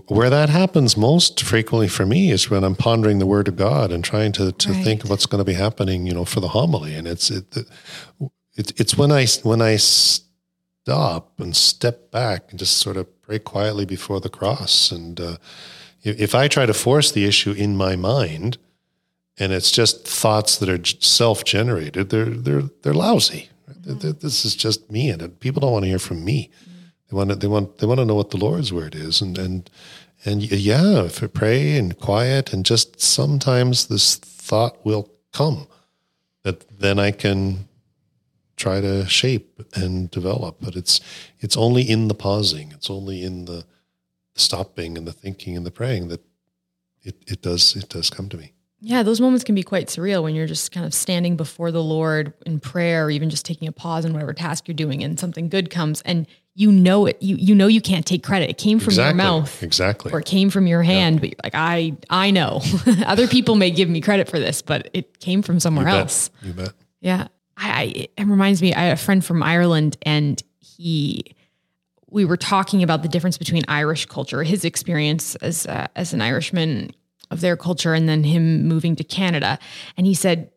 where 0.08 0.30
that 0.30 0.50
happens 0.50 0.96
most 0.98 1.42
frequently 1.44 1.88
for 1.88 2.06
me 2.06 2.32
is 2.32 2.50
when 2.50 2.64
I'm 2.64 2.76
pondering 2.76 3.20
the 3.20 3.26
Word 3.26 3.48
of 3.48 3.56
God 3.56 3.92
and 3.92 4.04
trying 4.04 4.32
to 4.34 4.52
to 4.52 4.74
think 4.74 5.04
of 5.04 5.10
what's 5.10 5.26
going 5.26 5.40
to 5.40 5.46
be 5.46 5.54
happening, 5.54 6.06
you 6.08 6.14
know, 6.14 6.26
for 6.26 6.40
the 6.40 6.50
homily. 6.50 6.94
And 6.96 7.08
it's 7.08 7.30
it, 7.32 7.46
it 7.56 7.68
it's 8.58 8.74
it's 8.78 8.98
when 8.98 9.12
I 9.12 9.28
when 9.44 9.62
I 9.62 9.78
stop 9.78 11.40
and 11.40 11.56
step 11.56 12.12
back 12.12 12.50
and 12.50 12.60
just 12.60 12.78
sort 12.78 12.98
of 12.98 13.22
pray 13.22 13.40
quietly 13.40 13.86
before 13.86 14.20
the 14.20 14.30
cross. 14.30 14.92
And 14.92 15.20
uh, 15.20 15.38
if, 16.04 16.20
if 16.20 16.36
I 16.36 16.48
try 16.48 16.66
to 16.66 16.74
force 16.74 17.12
the 17.12 17.26
issue 17.26 17.52
in 17.52 17.78
my 17.78 17.96
mind, 17.96 18.58
and 19.38 19.54
it's 19.54 19.72
just 19.72 20.08
thoughts 20.08 20.58
that 20.58 20.70
are 20.70 20.84
self-generated, 21.00 22.10
they're 22.10 22.26
they're 22.26 22.64
they're 22.82 22.94
lousy. 22.94 23.50
Mm-hmm. 23.70 24.20
This 24.20 24.44
is 24.44 24.56
just 24.56 24.92
me, 24.92 25.10
and 25.10 25.40
people 25.40 25.62
don't 25.62 25.72
want 25.72 25.84
to 25.84 25.90
hear 25.90 26.00
from 26.00 26.26
me. 26.26 26.50
Mm-hmm. 26.50 26.88
They 27.10 27.16
want 27.16 27.30
to 27.30 27.36
they 27.36 27.48
want 27.48 27.78
they 27.78 27.88
want 27.88 28.00
to 28.00 28.06
know 28.06 28.16
what 28.16 28.32
the 28.32 28.38
Lord's 28.38 28.74
word 28.74 28.96
is, 28.96 29.22
and 29.22 29.38
and 29.38 29.70
and 30.26 30.42
yeah, 30.42 31.04
if 31.04 31.22
I 31.22 31.28
pray 31.28 31.78
and 31.78 31.98
quiet, 32.00 32.54
and 32.54 32.66
just 32.66 33.00
sometimes 33.00 33.88
this 33.88 34.16
thought 34.16 34.84
will 34.84 35.12
come 35.32 35.68
that 36.44 36.80
then 36.80 36.98
I 36.98 37.12
can 37.12 37.67
try 38.58 38.82
to 38.82 39.08
shape 39.08 39.62
and 39.74 40.12
develop. 40.12 40.58
But 40.60 40.76
it's 40.76 41.00
it's 41.40 41.56
only 41.56 41.84
in 41.84 42.10
the 42.10 42.16
pausing, 42.16 42.72
it's 42.72 42.90
only 42.90 43.24
in 43.24 43.46
the 43.46 43.66
stopping 44.36 44.98
and 44.98 45.08
the 45.08 45.14
thinking 45.14 45.56
and 45.56 45.66
the 45.66 45.72
praying 45.72 46.10
that 46.10 46.22
it, 47.04 47.16
it 47.28 47.42
does 47.42 47.76
it 47.76 47.90
does 47.90 48.10
come 48.10 48.28
to 48.30 48.38
me. 48.38 48.54
Yeah, 48.80 49.02
those 49.02 49.20
moments 49.20 49.44
can 49.44 49.56
be 49.56 49.64
quite 49.64 49.88
surreal 49.88 50.22
when 50.22 50.36
you're 50.36 50.46
just 50.46 50.72
kind 50.72 50.86
of 50.86 50.94
standing 50.94 51.36
before 51.36 51.72
the 51.72 51.82
Lord 51.82 52.34
in 52.46 52.60
prayer, 52.60 53.06
or 53.06 53.12
even 53.12 53.32
just 53.32 53.44
taking 53.44 53.68
a 53.68 53.72
pause 53.72 54.06
in 54.06 54.14
whatever 54.14 54.34
task 54.34 54.68
you're 54.68 54.76
doing, 54.76 55.04
and 55.04 55.20
something 55.20 55.50
good 55.50 55.72
comes, 55.72 56.02
and 56.04 56.28
you 56.54 56.72
know 56.72 57.08
it. 57.08 57.18
You 57.20 57.38
you 57.38 57.56
know 57.56 57.66
you 57.66 57.82
can't 57.82 58.06
take 58.06 58.24
credit. 58.24 58.52
It 58.52 58.60
came 58.60 58.78
from 58.78 58.90
exactly. 58.90 59.24
your 59.24 59.32
mouth, 59.32 59.64
exactly, 59.64 60.12
or 60.12 60.20
it 60.20 60.26
came 60.26 60.52
from 60.52 60.68
your 60.68 60.84
hand. 60.84 61.16
Yeah. 61.16 61.20
But 61.22 61.30
you're 61.30 61.40
like, 61.44 61.56
I 61.56 61.98
I 62.12 62.30
know. 62.30 62.62
Other 63.06 63.28
people 63.28 63.56
may 63.56 63.72
give 63.72 63.90
me 63.90 64.00
credit 64.00 64.30
for 64.30 64.38
this, 64.38 64.62
but 64.62 64.90
it 64.94 65.20
came 65.20 65.42
from 65.42 65.60
somewhere 65.60 65.88
you 65.88 65.96
else. 65.96 66.30
You 66.44 66.54
bet. 66.54 66.74
Yeah, 67.00 67.28
I, 67.58 67.70
I 67.70 68.08
it 68.16 68.28
reminds 68.28 68.62
me. 68.62 68.74
I 68.74 68.82
had 68.82 68.94
a 68.94 69.02
friend 69.02 69.26
from 69.26 69.44
Ireland, 69.44 69.98
and 70.04 70.42
he 70.60 71.36
we 72.10 72.24
were 72.24 72.38
talking 72.38 72.84
about 72.84 73.02
the 73.04 73.10
difference 73.10 73.38
between 73.38 73.64
Irish 73.68 74.06
culture, 74.06 74.44
his 74.44 74.64
experience 74.64 75.36
as 75.36 75.66
uh, 75.66 75.88
as 75.96 76.14
an 76.14 76.22
Irishman 76.22 76.92
of 77.30 77.42
their 77.42 77.58
culture 77.58 77.94
and 77.94 78.08
then 78.08 78.24
him 78.24 78.68
moving 78.68 78.96
to 78.96 79.04
Canada. 79.04 79.60
And 79.98 80.08
he 80.08 80.14
said, 80.14 80.50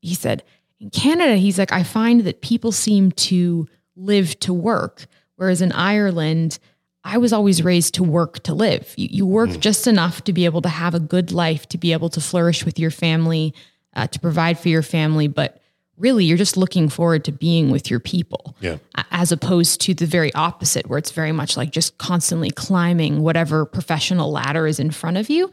he 0.00 0.14
said, 0.14 0.42
in 0.80 0.90
Canada, 0.90 1.36
he's 1.36 1.58
like, 1.58 1.72
I 1.72 1.82
find 1.82 2.22
that 2.22 2.40
people 2.40 2.72
seem 2.72 3.12
to 3.12 3.68
live 3.96 4.38
to 4.40 4.52
work. 4.52 5.06
Whereas 5.36 5.62
in 5.62 5.72
Ireland, 5.72 6.58
I 7.04 7.18
was 7.18 7.32
always 7.32 7.62
raised 7.62 7.94
to 7.94 8.02
work 8.02 8.42
to 8.44 8.54
live. 8.54 8.92
You, 8.96 9.08
you 9.10 9.26
work 9.26 9.50
mm. 9.50 9.60
just 9.60 9.86
enough 9.86 10.24
to 10.24 10.32
be 10.32 10.44
able 10.44 10.62
to 10.62 10.68
have 10.68 10.94
a 10.94 11.00
good 11.00 11.32
life, 11.32 11.68
to 11.68 11.78
be 11.78 11.92
able 11.92 12.08
to 12.10 12.20
flourish 12.20 12.64
with 12.64 12.78
your 12.78 12.90
family, 12.90 13.54
uh, 13.94 14.06
to 14.08 14.20
provide 14.20 14.58
for 14.58 14.68
your 14.68 14.82
family. 14.82 15.28
But 15.28 15.59
really 16.00 16.24
you're 16.24 16.38
just 16.38 16.56
looking 16.56 16.88
forward 16.88 17.24
to 17.24 17.32
being 17.32 17.70
with 17.70 17.90
your 17.90 18.00
people 18.00 18.56
yeah. 18.60 18.78
as 19.10 19.30
opposed 19.30 19.80
to 19.80 19.94
the 19.94 20.06
very 20.06 20.32
opposite 20.34 20.86
where 20.88 20.98
it's 20.98 21.12
very 21.12 21.32
much 21.32 21.56
like 21.56 21.70
just 21.70 21.96
constantly 21.98 22.50
climbing 22.50 23.22
whatever 23.22 23.64
professional 23.64 24.32
ladder 24.32 24.66
is 24.66 24.80
in 24.80 24.90
front 24.90 25.16
of 25.16 25.30
you 25.30 25.50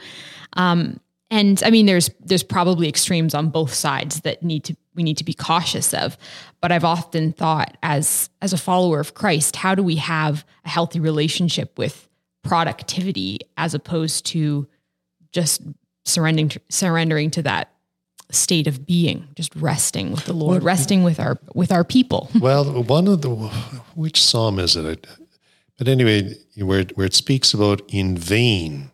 um, 0.54 1.00
and 1.30 1.62
i 1.64 1.70
mean 1.70 1.86
there's 1.86 2.10
there's 2.22 2.44
probably 2.44 2.88
extremes 2.88 3.36
on 3.36 3.50
both 3.50 3.74
sides 3.74 4.22
that 4.22 4.42
need 4.42 4.64
to 4.64 4.76
we 4.96 5.04
need 5.04 5.18
to 5.18 5.26
be 5.26 5.34
cautious 5.34 5.94
of 5.94 6.18
but 6.62 6.72
i've 6.72 6.86
often 6.86 7.34
thought 7.34 7.78
as 7.84 8.30
as 8.42 8.54
a 8.54 8.58
follower 8.58 9.00
of 9.00 9.14
christ 9.14 9.56
how 9.56 9.76
do 9.76 9.84
we 9.84 9.98
have 9.98 10.46
a 10.66 10.70
healthy 10.70 11.00
relationship 11.00 11.78
with 11.78 12.08
productivity 12.44 13.40
as 13.58 13.74
opposed 13.74 14.26
to 14.26 14.68
just 15.32 15.62
surrendering 16.06 16.52
surrendering 16.70 17.30
to 17.30 17.42
that 17.42 17.72
state 18.32 18.68
of 18.68 18.86
being, 18.86 19.28
just 19.36 19.56
resting 19.56 20.12
with 20.12 20.26
the 20.26 20.34
Lord, 20.34 20.64
resting 20.64 21.04
with 21.04 21.20
our 21.20 21.40
with 21.54 21.72
our 21.72 21.84
people. 21.84 22.30
well, 22.40 22.84
one 22.84 23.08
of 23.08 23.22
the 23.22 23.30
which 23.96 24.22
psalm 24.22 24.60
is 24.60 24.76
it? 24.76 25.08
But 25.78 25.88
anyway, 25.88 26.36
where 26.58 26.84
where 26.96 27.06
it 27.06 27.14
speaks 27.14 27.54
about 27.54 27.82
in 27.88 28.18
vain 28.18 28.92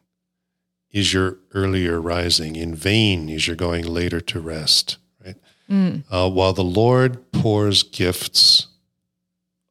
is 0.92 1.14
your 1.14 1.38
earlier 1.54 2.00
rising, 2.00 2.56
in 2.56 2.76
vain 2.76 3.30
is 3.30 3.48
your 3.48 3.56
going 3.56 3.86
later 3.86 4.22
to 4.22 4.40
rest, 4.40 4.98
right? 5.26 5.36
Mm. 5.70 6.04
Uh, 6.12 6.30
while 6.30 6.54
the 6.54 6.64
Lord 6.64 7.32
pours 7.32 7.82
gifts 7.82 8.68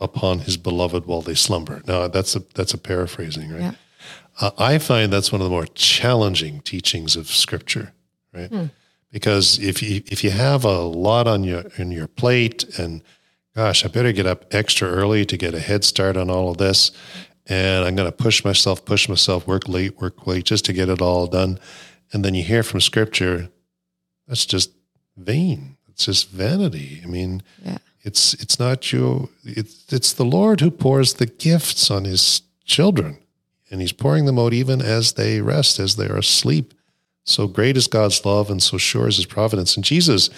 upon 0.01 0.41
His 0.41 0.57
beloved 0.57 1.07
while 1.07 1.23
they 1.23 1.35
slumber. 1.35 1.83
Now 1.87 2.09
that's 2.09 2.35
a 2.35 2.41
that's 2.55 2.75
a 2.75 2.79
paraphrasing, 2.79 3.51
right? 3.51 3.61
Yeah. 3.61 3.73
Uh, 4.41 4.51
I 4.59 4.79
find 4.79 5.13
that's 5.13 5.31
one 5.31 5.43
of 5.43 5.45
the 5.45 5.51
more 5.51 5.67
challenging 5.67 6.63
teachings 6.63 7.15
of 7.15 7.29
Scripture, 7.29 7.93
right? 8.33 8.51
Mm 8.51 8.71
because 9.13 9.59
if 9.59 9.83
you 9.83 10.03
if 10.07 10.25
you 10.25 10.31
have 10.31 10.65
a 10.65 10.81
lot 10.81 11.29
on 11.29 11.45
your 11.45 11.65
in 11.77 11.93
your 11.93 12.09
plate 12.09 12.79
and 12.79 13.03
gosh, 13.55 13.85
I 13.85 13.89
better 13.89 14.13
get 14.13 14.27
up 14.27 14.47
extra 14.53 14.89
early 14.89 15.25
to 15.27 15.37
get 15.37 15.55
a 15.55 15.61
head 15.61 15.85
start 15.85 16.17
on 16.17 16.31
all 16.31 16.51
of 16.51 16.57
this, 16.57 16.91
and 17.47 17.85
I'm 17.85 17.95
going 17.95 18.11
to 18.11 18.17
push 18.17 18.45
myself, 18.45 18.85
push 18.85 19.09
myself, 19.09 19.47
work 19.47 19.69
late, 19.69 20.01
work 20.01 20.27
late 20.27 20.47
just 20.47 20.65
to 20.65 20.73
get 20.73 20.89
it 20.89 21.03
all 21.03 21.27
done, 21.27 21.61
and 22.13 22.25
then 22.25 22.35
you 22.35 22.43
hear 22.43 22.63
from 22.63 22.81
Scripture, 22.81 23.51
that's 24.27 24.47
just 24.47 24.73
vain. 25.17 25.77
It's 25.89 26.07
just 26.07 26.31
vanity. 26.31 27.03
I 27.05 27.07
mean, 27.07 27.43
yeah. 27.63 27.79
it's 28.03 28.33
it's 28.35 28.59
not 28.59 28.93
you. 28.93 29.29
It's 29.45 29.93
it's 29.93 30.15
the 30.15 30.25
Lord 30.25 30.61
who 30.61 30.71
pours 30.71 31.15
the 31.15 31.27
gifts 31.27 31.91
on 31.91 32.05
His 32.05 32.43
children, 32.65 33.19
and 33.71 33.83
He's 33.83 33.93
pouring 33.93 34.25
them 34.25 34.39
out 34.39 34.55
even 34.55 34.81
as 34.81 35.13
they 35.13 35.43
rest, 35.43 35.79
as 35.79 35.97
they 35.97 36.07
are 36.07 36.19
asleep. 36.19 36.73
So 37.25 37.47
great 37.47 37.77
is 37.77 37.87
God's 37.87 38.25
love 38.25 38.51
and 38.51 38.63
so 38.63 38.79
sure 38.79 39.09
is 39.09 39.17
his 39.17 39.27
providence. 39.27 39.77
And 39.77 39.85
Jesus, 39.85 40.29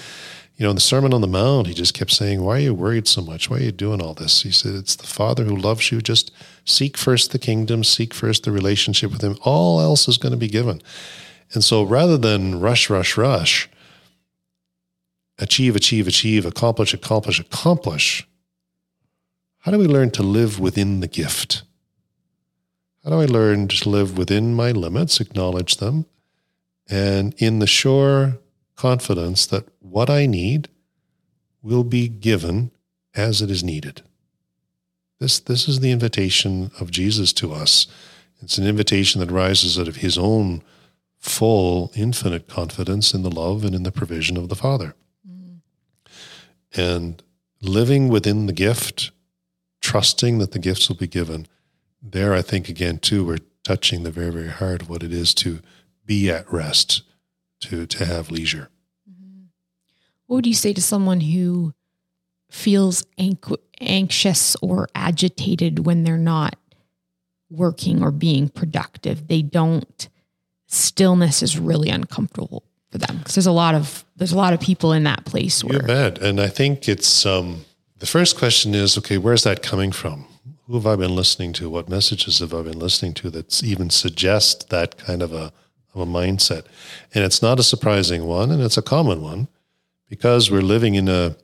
you 0.56 0.64
know, 0.64 0.70
in 0.70 0.76
the 0.76 0.80
Sermon 0.80 1.14
on 1.14 1.20
the 1.20 1.26
Mount, 1.26 1.66
he 1.66 1.74
just 1.74 1.94
kept 1.94 2.12
saying, 2.12 2.42
Why 2.42 2.56
are 2.56 2.60
you 2.60 2.74
worried 2.74 3.08
so 3.08 3.22
much? 3.22 3.48
Why 3.48 3.56
are 3.56 3.62
you 3.62 3.72
doing 3.72 4.02
all 4.02 4.14
this? 4.14 4.42
He 4.42 4.50
said, 4.50 4.74
It's 4.74 4.96
the 4.96 5.06
Father 5.06 5.44
who 5.44 5.56
loves 5.56 5.90
you. 5.90 6.00
Just 6.00 6.30
seek 6.64 6.96
first 6.96 7.32
the 7.32 7.38
kingdom, 7.38 7.82
seek 7.82 8.12
first 8.12 8.44
the 8.44 8.52
relationship 8.52 9.10
with 9.10 9.22
him. 9.22 9.36
All 9.42 9.80
else 9.80 10.06
is 10.06 10.18
going 10.18 10.32
to 10.32 10.38
be 10.38 10.48
given. 10.48 10.82
And 11.52 11.64
so 11.64 11.82
rather 11.82 12.18
than 12.18 12.60
rush, 12.60 12.90
rush, 12.90 13.16
rush, 13.16 13.68
achieve, 15.38 15.74
achieve, 15.74 16.06
achieve, 16.06 16.46
accomplish, 16.46 16.92
accomplish, 16.94 17.40
accomplish, 17.40 18.28
how 19.60 19.72
do 19.72 19.78
we 19.78 19.86
learn 19.86 20.10
to 20.12 20.22
live 20.22 20.60
within 20.60 21.00
the 21.00 21.08
gift? 21.08 21.62
How 23.02 23.10
do 23.10 23.20
I 23.20 23.24
learn 23.24 23.68
to 23.68 23.88
live 23.88 24.16
within 24.16 24.54
my 24.54 24.70
limits, 24.70 25.20
acknowledge 25.20 25.78
them, 25.78 26.06
and 26.88 27.34
in 27.38 27.58
the 27.58 27.66
sure 27.66 28.38
confidence 28.76 29.46
that 29.46 29.68
what 29.80 30.10
I 30.10 30.26
need 30.26 30.68
will 31.62 31.84
be 31.84 32.08
given 32.08 32.70
as 33.14 33.40
it 33.40 33.50
is 33.50 33.64
needed. 33.64 34.02
This, 35.20 35.38
this 35.38 35.68
is 35.68 35.80
the 35.80 35.92
invitation 35.92 36.70
of 36.80 36.90
Jesus 36.90 37.32
to 37.34 37.52
us. 37.52 37.86
It's 38.42 38.58
an 38.58 38.66
invitation 38.66 39.20
that 39.20 39.30
rises 39.30 39.78
out 39.78 39.88
of 39.88 39.96
his 39.96 40.18
own 40.18 40.62
full, 41.18 41.90
infinite 41.94 42.48
confidence 42.48 43.14
in 43.14 43.22
the 43.22 43.30
love 43.30 43.64
and 43.64 43.74
in 43.74 43.84
the 43.84 43.92
provision 43.92 44.36
of 44.36 44.50
the 44.50 44.56
Father. 44.56 44.94
Mm. 45.26 45.60
And 46.74 47.22
living 47.62 48.08
within 48.08 48.44
the 48.46 48.52
gift, 48.52 49.10
trusting 49.80 50.38
that 50.38 50.52
the 50.52 50.58
gifts 50.58 50.88
will 50.88 50.96
be 50.96 51.06
given, 51.06 51.46
there 52.02 52.34
I 52.34 52.42
think 52.42 52.68
again 52.68 52.98
too, 52.98 53.24
we're 53.24 53.38
touching 53.62 54.02
the 54.02 54.10
very, 54.10 54.30
very 54.30 54.48
heart 54.48 54.82
of 54.82 54.90
what 54.90 55.02
it 55.02 55.12
is 55.12 55.32
to 55.34 55.60
be 56.06 56.30
at 56.30 56.50
rest, 56.52 57.02
to 57.61 57.87
to 57.87 58.04
have 58.04 58.30
leisure. 58.30 58.68
Mm-hmm. 59.11 59.44
What 60.26 60.37
would 60.37 60.46
you 60.46 60.54
say 60.54 60.73
to 60.73 60.82
someone 60.82 61.20
who 61.20 61.75
feels 62.50 63.04
anxious 63.80 64.56
or 64.62 64.88
agitated 64.94 65.87
when 65.87 66.04
they're 66.04 66.16
not 66.16 66.56
working 67.50 68.02
or 68.02 68.11
being 68.11 68.49
productive? 68.49 69.28
They 69.28 69.42
don't. 69.42 70.08
Stillness 70.66 71.42
is 71.42 71.58
really 71.58 71.88
uncomfortable 71.88 72.64
for 72.90 72.99
them 72.99 73.18
because 73.18 73.34
there's 73.34 73.46
a 73.46 73.52
lot 73.52 73.75
of 73.75 74.04
there's 74.16 74.32
a 74.32 74.37
lot 74.37 74.52
of 74.52 74.61
people 74.61 74.92
in 74.92 75.04
that 75.04 75.25
place. 75.25 75.62
Where, 75.62 75.80
you 75.80 75.87
bet, 75.87 76.18
and 76.18 76.40
I 76.40 76.49
think 76.49 76.88
it's 76.88 77.26
um, 77.26 77.64
the 77.99 78.06
first 78.06 78.37
question 78.37 78.75
is 78.75 78.99
okay. 78.99 79.18
Where's 79.18 79.44
that 79.44 79.62
coming 79.62 79.92
from? 79.92 80.26
Who 80.66 80.75
have 80.75 80.87
I 80.87 80.96
been 80.96 81.14
listening 81.14 81.52
to? 81.54 81.68
What 81.68 81.88
messages 81.88 82.38
have 82.38 82.54
I 82.54 82.62
been 82.62 82.78
listening 82.78 83.14
to 83.14 83.30
that 83.30 83.62
even 83.62 83.90
suggest 83.90 84.70
that 84.70 84.96
kind 84.96 85.23
of 85.23 85.32
a 85.32 85.52
of 85.94 86.00
a 86.00 86.06
mindset. 86.06 86.64
And 87.14 87.24
it's 87.24 87.42
not 87.42 87.60
a 87.60 87.62
surprising 87.62 88.24
one, 88.24 88.50
and 88.50 88.62
it's 88.62 88.76
a 88.76 88.82
common 88.82 89.22
one 89.22 89.48
because 90.08 90.50
we're 90.50 90.62
living 90.62 90.94
in 90.94 91.08
a 91.08 91.36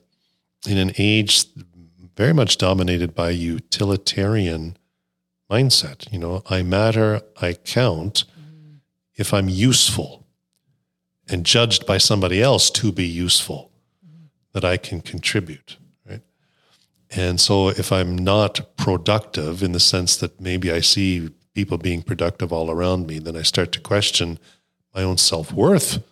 in 0.67 0.77
an 0.77 0.91
age 0.97 1.45
very 2.15 2.33
much 2.33 2.57
dominated 2.57 3.15
by 3.15 3.29
utilitarian 3.31 4.77
mindset. 5.49 6.11
You 6.11 6.19
know, 6.19 6.43
I 6.49 6.61
matter, 6.61 7.21
I 7.41 7.53
count 7.53 8.25
if 9.15 9.33
I'm 9.33 9.49
useful 9.49 10.27
and 11.29 11.45
judged 11.45 11.85
by 11.85 11.97
somebody 11.97 12.41
else 12.41 12.69
to 12.71 12.91
be 12.91 13.05
useful, 13.05 13.71
that 14.53 14.65
I 14.65 14.77
can 14.77 15.01
contribute. 15.01 15.77
Right. 16.05 16.21
And 17.09 17.39
so 17.39 17.69
if 17.69 17.91
I'm 17.91 18.17
not 18.17 18.75
productive 18.75 19.63
in 19.63 19.71
the 19.71 19.79
sense 19.79 20.17
that 20.17 20.41
maybe 20.41 20.71
I 20.71 20.81
see 20.81 21.29
people 21.53 21.77
being 21.77 22.01
productive 22.01 22.53
all 22.53 22.71
around 22.71 23.07
me, 23.07 23.19
then 23.19 23.35
I 23.35 23.41
start 23.41 23.71
to 23.73 23.79
question 23.79 24.39
my 24.93 25.03
own 25.03 25.17
self 25.17 25.51
worth. 25.51 26.03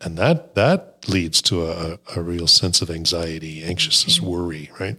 And 0.00 0.18
that 0.18 0.54
that 0.54 1.08
leads 1.08 1.40
to 1.42 1.66
a, 1.66 1.98
a 2.16 2.22
real 2.22 2.46
sense 2.46 2.82
of 2.82 2.90
anxiety, 2.90 3.62
anxiousness, 3.64 4.18
mm-hmm. 4.18 4.26
worry, 4.26 4.70
right? 4.78 4.96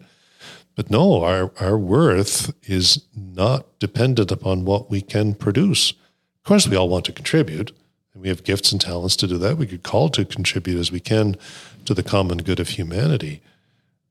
But 0.76 0.92
no, 0.92 1.24
our, 1.24 1.52
our 1.60 1.78
worth 1.78 2.54
is 2.64 3.06
not 3.16 3.80
dependent 3.80 4.32
upon 4.32 4.66
what 4.66 4.90
we 4.90 5.02
can 5.02 5.34
produce. 5.34 5.92
Of 5.92 6.44
course, 6.44 6.68
we 6.68 6.76
all 6.76 6.90
want 6.90 7.06
to 7.06 7.14
contribute, 7.14 7.72
and 8.14 8.22
we 8.22 8.28
have 8.28 8.44
gifts 8.44 8.72
and 8.72 8.82
talents 8.82 9.16
to 9.18 9.28
do 9.28 9.38
that. 9.38 9.58
We 9.58 9.68
could 9.68 9.84
call 9.84 10.10
to 10.10 10.26
contribute 10.26 10.80
as 10.80 10.92
we 10.92 11.00
can 11.00 11.38
to 11.86 11.94
the 11.94 12.04
common 12.04 12.40
good 12.40 12.60
of 12.60 12.70
humanity. 12.70 13.42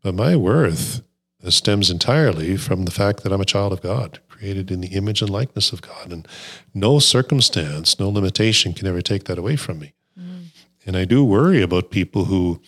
But 0.02 0.14
my 0.14 0.36
worth 0.36 1.02
stems 1.48 1.90
entirely 1.90 2.56
from 2.56 2.84
the 2.84 2.90
fact 2.90 3.22
that 3.22 3.32
I'm 3.32 3.40
a 3.40 3.46
child 3.46 3.72
of 3.72 3.82
God, 3.82 4.20
created 4.34 4.70
in 4.70 4.80
the 4.80 4.88
image 4.88 5.22
and 5.22 5.30
likeness 5.30 5.72
of 5.72 5.80
God. 5.80 6.12
And 6.12 6.26
no 6.74 6.98
circumstance, 6.98 7.98
no 7.98 8.08
limitation 8.08 8.72
can 8.72 8.86
ever 8.86 9.02
take 9.02 9.24
that 9.24 9.38
away 9.38 9.56
from 9.56 9.78
me. 9.78 9.92
Mm. 10.18 10.46
And 10.86 10.96
I 10.96 11.04
do 11.04 11.24
worry 11.24 11.62
about 11.62 11.90
people 11.90 12.24
who, 12.24 12.60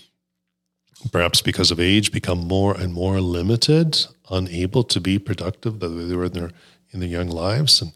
perhaps 1.13 1.43
because 1.43 1.71
of 1.71 1.81
age, 1.81 2.13
become 2.13 2.47
more 2.47 2.75
and 2.75 2.93
more 2.93 3.21
limited, 3.21 4.07
unable 4.31 4.85
to 4.85 5.01
be 5.01 5.19
productive 5.19 5.81
the 5.81 5.91
way 5.91 6.05
they 6.05 6.17
were 6.17 6.27
in 6.27 6.33
their 6.33 6.51
in 6.93 7.01
their 7.01 7.09
young 7.09 7.29
lives, 7.29 7.83
and 7.83 7.93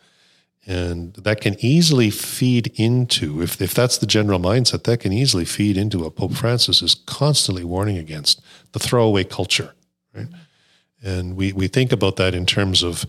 and 0.66 1.14
that 1.14 1.40
can 1.40 1.56
easily 1.60 2.10
feed 2.10 2.72
into 2.74 3.42
if 3.42 3.60
if 3.62 3.72
that's 3.72 3.98
the 3.98 4.06
general 4.06 4.40
mindset, 4.40 4.84
that 4.84 5.00
can 5.00 5.12
easily 5.12 5.44
feed 5.44 5.76
into 5.76 6.00
what 6.00 6.16
Pope 6.16 6.34
Francis 6.34 6.82
is 6.82 6.94
constantly 7.06 7.64
warning 7.64 7.98
against 7.98 8.42
the 8.72 8.78
throwaway 8.78 9.24
culture, 9.24 9.74
right? 10.14 10.26
Mm-hmm. 10.26 11.08
And 11.08 11.36
we 11.36 11.52
we 11.52 11.68
think 11.68 11.92
about 11.92 12.16
that 12.16 12.34
in 12.34 12.44
terms 12.44 12.82
of 12.82 13.06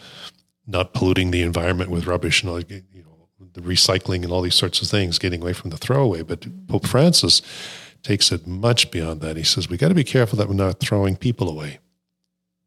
not 0.71 0.93
polluting 0.93 1.31
the 1.31 1.41
environment 1.41 1.89
with 1.89 2.07
rubbish 2.07 2.41
and 2.41 2.49
all, 2.49 2.59
you 2.61 3.03
know 3.03 3.11
the 3.53 3.61
recycling 3.61 4.23
and 4.23 4.31
all 4.31 4.41
these 4.41 4.55
sorts 4.55 4.81
of 4.81 4.87
things, 4.87 5.19
getting 5.19 5.41
away 5.41 5.53
from 5.53 5.69
the 5.71 5.77
throwaway. 5.77 6.21
But 6.21 6.67
Pope 6.67 6.87
Francis 6.87 7.41
takes 8.03 8.31
it 8.31 8.47
much 8.47 8.91
beyond 8.91 9.21
that. 9.21 9.37
He 9.37 9.43
says 9.43 9.69
we 9.69 9.77
got 9.77 9.89
to 9.89 9.95
be 9.95 10.03
careful 10.03 10.37
that 10.37 10.47
we're 10.47 10.55
not 10.55 10.79
throwing 10.79 11.15
people 11.15 11.49
away, 11.49 11.79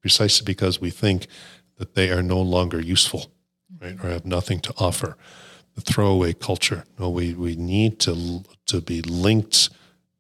precisely 0.01 0.45
because 0.45 0.81
we 0.81 0.91
think 0.91 1.27
that 1.79 1.95
they 1.95 2.11
are 2.11 2.23
no 2.23 2.41
longer 2.41 2.81
useful, 2.81 3.33
right, 3.81 3.97
or 4.03 4.11
have 4.11 4.27
nothing 4.27 4.61
to 4.61 4.75
offer. 4.79 5.17
The 5.75 5.81
throwaway 5.81 6.35
culture. 6.35 6.85
No, 6.99 7.11
we 7.11 7.35
we 7.35 7.57
need 7.57 7.99
to 8.01 8.45
to 8.67 8.81
be 8.81 9.03
linked 9.03 9.71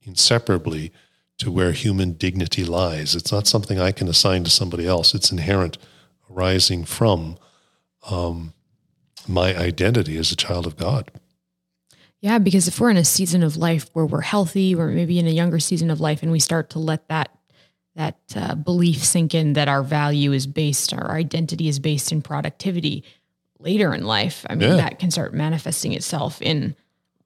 inseparably 0.03 0.93
to 1.39 1.51
where 1.51 1.73
human 1.73 2.13
dignity 2.13 2.65
lies. 2.65 3.15
It's 3.15 3.33
not 3.33 3.47
something 3.47 3.79
I 3.79 3.93
can 3.93 4.09
assign 4.09 4.45
to 4.45 4.51
somebody 4.51 4.87
else. 4.87 5.15
It's 5.15 5.31
inherent, 5.31 5.79
arising 6.31 6.85
from 6.85 7.39
um, 8.11 8.53
my 9.27 9.57
identity 9.57 10.17
as 10.17 10.33
a 10.33 10.37
child 10.37 10.67
of 10.67 10.77
God. 10.77 11.11
Yeah, 12.21 12.39
because 12.39 12.69
if 12.69 12.81
we're 12.81 12.91
in 12.91 12.97
a 12.97 13.05
season 13.05 13.43
of 13.43 13.57
life 13.57 13.91
where 13.93 14.07
we're 14.07 14.23
healthy, 14.23 14.75
or 14.75 14.87
maybe 14.89 15.19
in 15.19 15.27
a 15.27 15.31
younger 15.31 15.59
season 15.59 15.91
of 15.91 16.01
life, 16.01 16.23
and 16.23 16.33
we 16.33 16.41
start 16.41 16.71
to 16.71 16.79
let 16.79 17.09
that 17.09 17.31
that 17.97 18.17
uh, 18.35 18.57
belief 18.57 19.05
sink 19.05 19.35
in 19.35 19.53
that 19.53 19.69
our 19.69 19.83
value 19.83 20.33
is 20.33 20.49
based, 20.49 20.93
our 20.93 21.13
identity 21.13 21.69
is 21.69 21.79
based 21.79 22.11
in 22.11 22.23
productivity, 22.23 23.05
later 23.61 23.95
in 23.95 24.05
life, 24.05 24.45
I 24.51 24.57
mean, 24.57 24.71
Yeah. 24.71 24.77
that 24.77 24.99
can 24.99 25.13
start 25.13 25.33
manifesting 25.33 25.93
itself 25.93 26.43
in. 26.43 26.75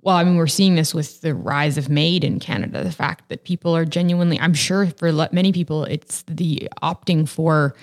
Well, 0.02 0.16
I 0.16 0.24
mean, 0.24 0.36
we're 0.36 0.46
seeing 0.46 0.74
this 0.74 0.92
with 0.92 1.22
the 1.22 1.34
rise 1.34 1.78
of 1.78 1.88
MAID 1.88 2.22
in 2.22 2.38
Canada. 2.38 2.84
The 2.84 2.92
fact 2.92 3.30
that 3.30 3.44
people 3.44 3.74
are 3.74 3.86
genuinely, 3.86 4.38
I'm 4.38 4.52
sure 4.52 4.86
for 4.98 5.10
many 5.32 5.52
people, 5.52 5.84
it's 5.84 6.22
the 6.28 6.68
opting 6.82 7.26
for 7.26 7.74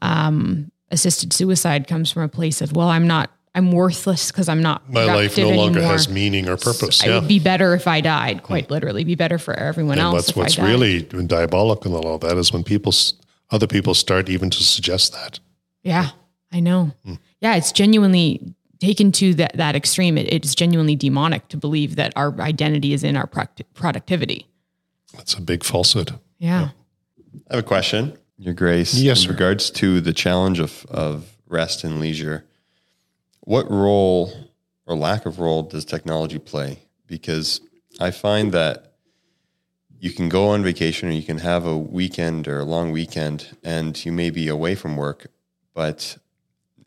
um, 0.00 0.70
assisted 0.90 1.32
suicide 1.32 1.86
comes 1.86 2.10
from 2.10 2.22
a 2.22 2.28
place 2.28 2.60
of, 2.60 2.72
well, 2.72 2.88
I'm 2.88 3.06
not, 3.06 3.30
I'm 3.54 3.72
worthless 3.72 4.30
because 4.30 4.48
I'm 4.48 4.62
not. 4.62 4.90
My 4.92 5.04
life 5.04 5.36
no 5.36 5.44
productive 5.44 5.56
longer 5.56 5.82
has 5.82 6.08
meaning 6.08 6.48
or 6.48 6.56
purpose. 6.56 7.02
It 7.02 7.08
yeah. 7.08 7.18
would 7.18 7.28
be 7.28 7.40
better 7.40 7.74
if 7.74 7.88
I 7.88 8.00
died, 8.00 8.42
quite 8.42 8.70
literally, 8.70 9.04
be 9.04 9.14
better 9.14 9.38
for 9.38 9.54
everyone 9.54 9.92
and 9.92 10.00
else. 10.02 10.12
what's 10.12 10.28
if 10.30 10.36
what's 10.36 10.58
I 10.58 10.62
died. 10.62 10.70
really 10.70 11.02
diabolical 11.26 11.98
in 11.98 12.04
all 12.04 12.18
that 12.18 12.36
is 12.36 12.52
when 12.52 12.62
people, 12.62 12.92
other 13.50 13.66
people 13.66 13.94
start 13.94 14.28
even 14.28 14.50
to 14.50 14.62
suggest 14.62 15.12
that. 15.12 15.40
Yeah, 15.82 16.10
I 16.52 16.60
know. 16.60 16.92
Hmm. 17.04 17.14
Yeah, 17.40 17.56
it's 17.56 17.72
genuinely 17.72 18.54
taken 18.80 19.10
to 19.12 19.34
that 19.34 19.56
that 19.56 19.74
extreme. 19.74 20.18
It, 20.18 20.32
it's 20.32 20.54
genuinely 20.54 20.94
demonic 20.94 21.48
to 21.48 21.56
believe 21.56 21.96
that 21.96 22.12
our 22.16 22.38
identity 22.40 22.92
is 22.92 23.02
in 23.02 23.16
our 23.16 23.26
product- 23.26 23.74
productivity. 23.74 24.46
That's 25.16 25.34
a 25.34 25.40
big 25.40 25.64
falsehood. 25.64 26.18
Yeah. 26.38 26.70
I 27.50 27.56
have 27.56 27.64
a 27.64 27.66
question, 27.66 28.16
Your 28.38 28.54
Grace. 28.54 28.94
Yes, 28.94 29.18
in 29.18 29.24
sir. 29.26 29.32
regards 29.32 29.70
to 29.72 30.00
the 30.00 30.12
challenge 30.12 30.60
of, 30.60 30.86
of 30.90 31.36
rest 31.48 31.84
and 31.84 32.00
leisure, 32.00 32.44
what 33.40 33.70
role 33.70 34.32
or 34.86 34.96
lack 34.96 35.26
of 35.26 35.38
role 35.40 35.64
does 35.64 35.84
technology 35.84 36.38
play? 36.38 36.78
Because 37.06 37.60
I 38.00 38.10
find 38.10 38.52
that 38.52 38.92
you 39.98 40.12
can 40.12 40.28
go 40.28 40.48
on 40.48 40.62
vacation 40.62 41.08
or 41.08 41.12
you 41.12 41.24
can 41.24 41.38
have 41.38 41.66
a 41.66 41.76
weekend 41.76 42.46
or 42.46 42.60
a 42.60 42.64
long 42.64 42.92
weekend 42.92 43.56
and 43.64 44.02
you 44.04 44.12
may 44.12 44.30
be 44.30 44.46
away 44.46 44.76
from 44.76 44.96
work, 44.96 45.26
but 45.74 46.16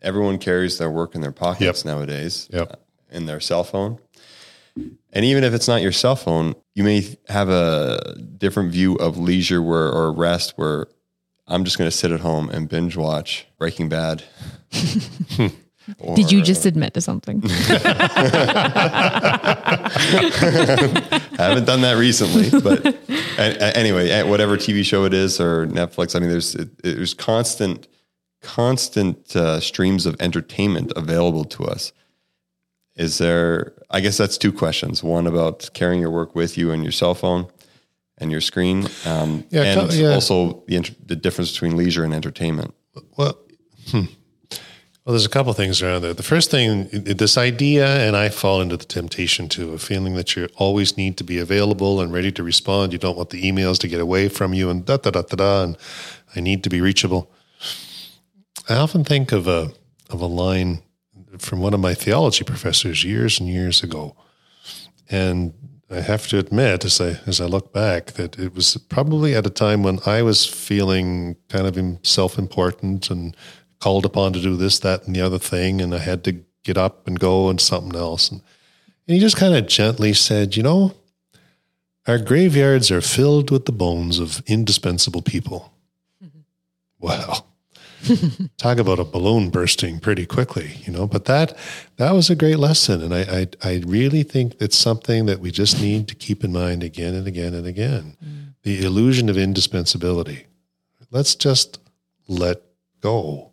everyone 0.02 0.38
carries 0.38 0.78
their 0.78 0.90
work 0.90 1.14
in 1.16 1.22
their 1.22 1.34
pockets 1.34 1.84
nowadays 1.84 2.48
Yep. 2.52 2.72
Uh, 2.72 2.76
in 3.12 3.26
their 3.26 3.42
cell 3.42 3.66
phone. 3.66 4.00
And 5.12 5.26
even 5.26 5.44
if 5.44 5.54
it's 5.54 5.68
not 5.68 5.82
your 5.82 5.92
cell 5.92 6.16
phone, 6.16 6.56
you 6.74 6.86
may 6.86 7.18
have 7.28 7.50
a 7.50 8.16
different 8.38 8.72
view 8.72 8.96
of 8.96 9.18
leisure 9.18 9.62
where 9.62 9.92
or 9.92 10.14
rest 10.14 10.54
where 10.56 10.88
I'm 11.52 11.66
just 11.66 11.78
going 11.78 11.90
to 11.90 11.96
sit 11.96 12.12
at 12.12 12.22
home 12.22 12.50
and 12.50 12.70
binge 12.70 12.96
watch 12.96 13.46
Breaking 13.58 13.90
Bad. 13.90 14.24
Did 16.16 16.32
you 16.32 16.40
Or, 16.40 16.44
just 16.44 16.66
admit 16.66 16.94
to 16.94 17.02
something? 17.02 17.42
I 17.46 17.50
haven't 21.38 21.66
done 21.66 21.82
that 21.82 21.98
recently, 21.98 22.50
but 22.62 22.86
a- 23.38 23.78
anyway, 23.78 24.24
whatever 24.24 24.56
TV 24.58 24.86
show 24.86 25.04
it 25.06 25.14
is 25.14 25.40
or 25.42 25.68
Netflix, 25.68 26.16
I 26.16 26.20
mean, 26.20 26.30
there's 26.30 26.56
it, 26.56 26.82
there's 26.84 27.14
constant, 27.14 27.88
constant 28.42 29.36
uh, 29.36 29.60
streams 29.60 30.06
of 30.06 30.16
entertainment 30.22 30.94
available 30.96 31.44
to 31.46 31.66
us. 31.66 31.92
Is 32.96 33.18
there? 33.18 33.74
I 33.90 34.00
guess 34.02 34.18
that's 34.18 34.38
two 34.38 34.54
questions. 34.54 35.04
One 35.04 35.28
about 35.28 35.70
carrying 35.74 36.00
your 36.02 36.12
work 36.12 36.36
with 36.36 36.58
you 36.58 36.72
and 36.72 36.84
your 36.84 36.92
cell 36.92 37.16
phone 37.16 37.48
and 38.22 38.32
your 38.32 38.42
screen, 38.42 38.88
um, 39.06 39.44
Yeah, 39.50 39.64
and 39.64 39.94
yeah. 39.94 40.14
also 40.14 40.64
the 40.68 40.76
enter- 40.78 40.96
the 41.06 41.16
difference 41.16 41.52
between 41.52 41.76
leisure 41.76 42.06
and 42.06 42.14
entertainment. 42.14 42.74
Well, 43.18 43.38
hmm. 43.88 44.06
well, 45.04 45.14
there's 45.14 45.26
a 45.26 45.30
couple 45.30 45.52
things 45.54 45.82
around 45.82 46.04
there. 46.04 46.14
The 46.14 46.24
first 46.24 46.52
thing, 46.52 46.88
this 46.92 47.38
idea, 47.38 47.88
and 48.08 48.16
I 48.16 48.30
fall 48.30 48.62
into 48.62 48.78
the 48.78 48.86
temptation 48.86 49.50
too, 49.50 49.74
of 49.74 49.82
feeling 49.82 50.14
that 50.16 50.36
you 50.36 50.48
always 50.56 50.96
need 50.96 51.18
to 51.18 51.24
be 51.24 51.40
available 51.40 52.00
and 52.00 52.14
ready 52.14 52.32
to 52.34 52.44
respond. 52.44 52.94
You 52.94 53.00
don't 53.00 53.18
want 53.18 53.32
the 53.32 53.42
emails 53.42 53.80
to 53.80 53.88
get 53.88 54.00
away 54.00 54.30
from 54.30 54.54
you, 54.54 54.70
and 54.70 54.86
da 54.86 54.98
da 54.98 55.10
da 55.10 55.24
da 55.24 55.36
da. 55.36 55.64
And 55.64 55.78
I 56.36 56.40
need 56.40 56.64
to 56.64 56.70
be 56.70 56.80
reachable. 56.80 57.32
I 58.70 58.76
often 58.76 59.04
think 59.04 59.32
of 59.32 59.48
a 59.48 59.72
of 60.10 60.22
a 60.22 60.28
line 60.28 60.84
from 61.38 61.62
one 61.62 61.74
of 61.74 61.80
my 61.80 61.94
theology 61.96 62.44
professors 62.44 63.04
years 63.04 63.40
and 63.40 63.50
years 63.50 63.84
ago, 63.84 64.16
and 65.10 65.54
I 65.91 65.99
have 65.99 66.27
to 66.27 66.39
admit, 66.39 66.86
as 66.86 67.01
I 67.01 67.19
as 67.27 67.41
I 67.41 67.45
look 67.45 67.73
back, 67.73 68.13
that 68.13 68.39
it 68.39 68.56
was 68.56 68.77
probably 68.77 69.36
at 69.36 69.45
a 69.45 69.49
time 69.49 69.84
when 69.84 69.99
I 70.06 70.21
was 70.21 70.45
feeling 70.45 71.36
kind 71.49 71.67
of 71.67 71.97
self 72.08 72.38
important 72.38 73.10
and 73.10 73.36
called 73.80 74.06
upon 74.06 74.32
to 74.34 74.41
do 74.41 74.56
this, 74.56 74.80
that, 74.80 75.06
and 75.06 75.15
the 75.15 75.21
other 75.21 75.39
thing, 75.39 75.82
and 75.82 75.93
I 75.93 75.97
had 75.97 76.23
to 76.23 76.43
get 76.63 76.77
up 76.77 77.08
and 77.08 77.19
go 77.19 77.49
and 77.49 77.60
something 77.60 77.99
else. 77.99 78.32
And, 78.32 78.41
and 79.08 79.15
he 79.15 79.19
just 79.19 79.36
kind 79.36 79.54
of 79.54 79.67
gently 79.67 80.13
said, 80.13 80.56
"You 80.56 80.63
know, 80.63 80.93
our 82.08 82.19
graveyards 82.19 82.89
are 82.89 83.01
filled 83.01 83.51
with 83.51 83.65
the 83.65 83.73
bones 83.73 84.17
of 84.19 84.41
indispensable 84.47 85.21
people." 85.21 85.73
Mm-hmm. 86.23 86.39
Wow. 86.99 87.45
Talk 88.58 88.78
about 88.78 89.00
a 89.00 89.04
balloon 89.04 89.50
bursting 89.50 90.00
pretty 90.00 90.26
quickly, 90.26 90.78
you 90.86 90.92
know. 90.92 91.08
But 91.08 91.26
that 91.26 91.58
that 91.98 92.12
was 92.14 92.30
a 92.30 92.36
great 92.36 92.60
lesson, 92.60 93.02
and 93.02 93.14
I 93.14 93.48
I, 93.64 93.70
I 93.70 93.84
really 93.86 94.24
think 94.24 94.56
it's 94.60 94.78
something 94.78 95.26
that 95.26 95.40
we 95.40 95.52
just 95.52 95.82
need 95.82 96.08
to 96.08 96.16
keep 96.16 96.44
in 96.44 96.52
mind 96.52 96.84
again 96.84 97.14
and 97.14 97.28
again 97.28 97.54
and 97.54 97.68
again. 97.68 98.18
The 98.64 98.84
illusion 98.84 99.30
of 99.30 99.38
indispensability. 99.38 100.46
Let's 101.10 101.36
just 101.36 101.80
let 102.28 102.62
go, 103.02 103.52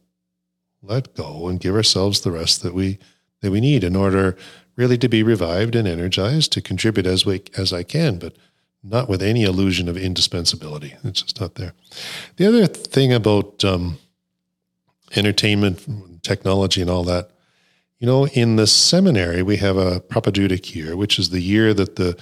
let 0.83 1.15
go, 1.15 1.49
and 1.49 1.59
give 1.59 1.75
ourselves 1.75 2.21
the 2.21 2.31
rest 2.31 2.63
that 2.63 2.75
we 2.75 2.99
that 3.41 3.51
we 3.51 3.61
need 3.61 3.85
in 3.85 3.97
order 3.97 4.37
really 4.77 4.99
to 4.99 5.09
be 5.09 5.23
revived 5.23 5.75
and 5.75 5.89
energized 5.89 6.53
to 6.53 6.63
contribute 6.63 7.07
as 7.07 7.27
we 7.27 7.43
as 7.57 7.73
I 7.73 7.83
can, 7.83 8.19
but 8.19 8.37
not 8.83 9.09
with 9.09 9.23
any 9.23 9.43
illusion 9.43 9.89
of 9.89 9.97
indispensability. 9.97 10.95
It's 11.05 11.23
just 11.23 11.41
not 11.41 11.57
there. 11.57 11.75
The 12.37 12.47
other 12.47 12.67
thing 12.67 13.13
about 13.13 13.65
um, 13.65 13.99
entertainment, 15.17 16.23
technology, 16.23 16.81
and 16.81 16.91
all 16.91 17.05
that, 17.05 17.31
you 17.99 18.07
know, 18.07 18.27
in 18.29 18.57
the 18.57 18.67
seminary 18.67 19.43
we 19.43 19.57
have 19.57 19.77
a 19.77 20.01
propedeutic 20.01 20.75
year, 20.75 20.97
which 20.97 21.19
is 21.19 21.31
the 21.31 21.41
year 21.41 21.75
that 21.75 21.97
the 21.97 22.19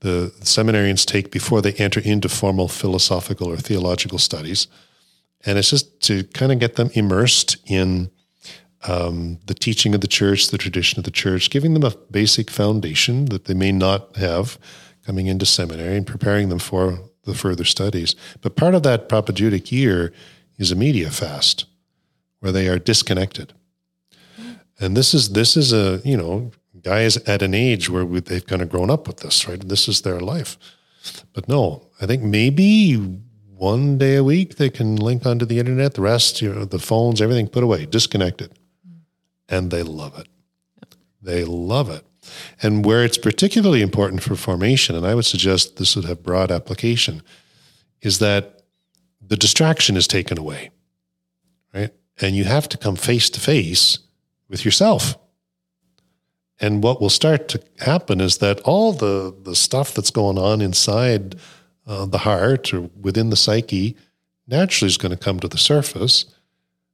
the 0.00 0.32
seminarians 0.40 1.06
take 1.06 1.30
before 1.30 1.62
they 1.62 1.74
enter 1.74 2.00
into 2.00 2.28
formal 2.28 2.66
philosophical 2.66 3.48
or 3.48 3.56
theological 3.56 4.18
studies, 4.18 4.66
and 5.46 5.58
it's 5.58 5.70
just 5.70 6.00
to 6.02 6.24
kind 6.24 6.50
of 6.50 6.58
get 6.58 6.74
them 6.74 6.90
immersed 6.94 7.56
in 7.66 8.10
um, 8.88 9.38
the 9.46 9.54
teaching 9.54 9.94
of 9.94 10.00
the 10.00 10.08
church, 10.08 10.48
the 10.48 10.58
tradition 10.58 10.98
of 10.98 11.04
the 11.04 11.12
church, 11.12 11.50
giving 11.50 11.74
them 11.74 11.84
a 11.84 11.96
basic 12.10 12.50
foundation 12.50 13.26
that 13.26 13.44
they 13.44 13.54
may 13.54 13.70
not 13.70 14.16
have 14.16 14.58
coming 15.06 15.26
into 15.26 15.46
seminary 15.46 15.96
and 15.96 16.06
preparing 16.06 16.48
them 16.48 16.58
for 16.58 16.98
the 17.24 17.34
further 17.34 17.64
studies. 17.64 18.16
But 18.40 18.56
part 18.56 18.74
of 18.74 18.82
that 18.82 19.08
propedeutic 19.08 19.70
year 19.70 20.12
is 20.58 20.72
a 20.72 20.76
media 20.76 21.10
fast 21.10 21.66
where 22.42 22.52
they 22.52 22.66
are 22.66 22.78
disconnected. 22.78 23.52
And 24.80 24.96
this 24.96 25.14
is 25.14 25.30
this 25.30 25.56
is 25.56 25.72
a 25.72 26.02
you 26.04 26.16
know 26.16 26.50
guys 26.82 27.16
at 27.18 27.40
an 27.40 27.54
age 27.54 27.88
where 27.88 28.04
we, 28.04 28.18
they've 28.18 28.46
kind 28.46 28.60
of 28.60 28.68
grown 28.68 28.90
up 28.90 29.06
with 29.06 29.18
this, 29.18 29.46
right? 29.48 29.60
This 29.68 29.86
is 29.86 30.02
their 30.02 30.18
life. 30.18 30.58
But 31.32 31.48
no, 31.48 31.86
I 32.00 32.06
think 32.06 32.24
maybe 32.24 32.96
one 33.54 33.96
day 33.96 34.16
a 34.16 34.24
week 34.24 34.56
they 34.56 34.70
can 34.70 34.96
link 34.96 35.24
onto 35.24 35.44
the 35.44 35.60
internet. 35.60 35.94
The 35.94 36.02
rest, 36.02 36.42
you 36.42 36.52
know, 36.52 36.64
the 36.64 36.80
phones, 36.80 37.20
everything 37.20 37.46
put 37.46 37.62
away, 37.62 37.86
disconnected, 37.86 38.50
and 39.48 39.70
they 39.70 39.84
love 39.84 40.18
it. 40.18 40.26
They 41.22 41.44
love 41.44 41.90
it. 41.90 42.04
And 42.60 42.84
where 42.84 43.04
it's 43.04 43.18
particularly 43.18 43.82
important 43.82 44.24
for 44.24 44.34
formation, 44.34 44.96
and 44.96 45.06
I 45.06 45.14
would 45.14 45.26
suggest 45.26 45.76
this 45.76 45.94
would 45.94 46.06
have 46.06 46.24
broad 46.24 46.50
application, 46.50 47.22
is 48.00 48.18
that 48.18 48.62
the 49.24 49.36
distraction 49.36 49.96
is 49.96 50.08
taken 50.08 50.38
away? 50.38 50.70
And 52.20 52.36
you 52.36 52.44
have 52.44 52.68
to 52.70 52.78
come 52.78 52.96
face 52.96 53.30
to 53.30 53.40
face 53.40 53.98
with 54.48 54.64
yourself. 54.64 55.16
And 56.60 56.82
what 56.82 57.00
will 57.00 57.10
start 57.10 57.48
to 57.48 57.62
happen 57.80 58.20
is 58.20 58.38
that 58.38 58.60
all 58.60 58.92
the, 58.92 59.34
the 59.42 59.56
stuff 59.56 59.94
that's 59.94 60.10
going 60.10 60.38
on 60.38 60.60
inside 60.60 61.34
uh, 61.86 62.06
the 62.06 62.18
heart 62.18 62.72
or 62.72 62.82
within 63.00 63.30
the 63.30 63.36
psyche 63.36 63.96
naturally 64.46 64.88
is 64.88 64.96
going 64.96 65.10
to 65.10 65.16
come 65.16 65.40
to 65.40 65.48
the 65.48 65.58
surface, 65.58 66.26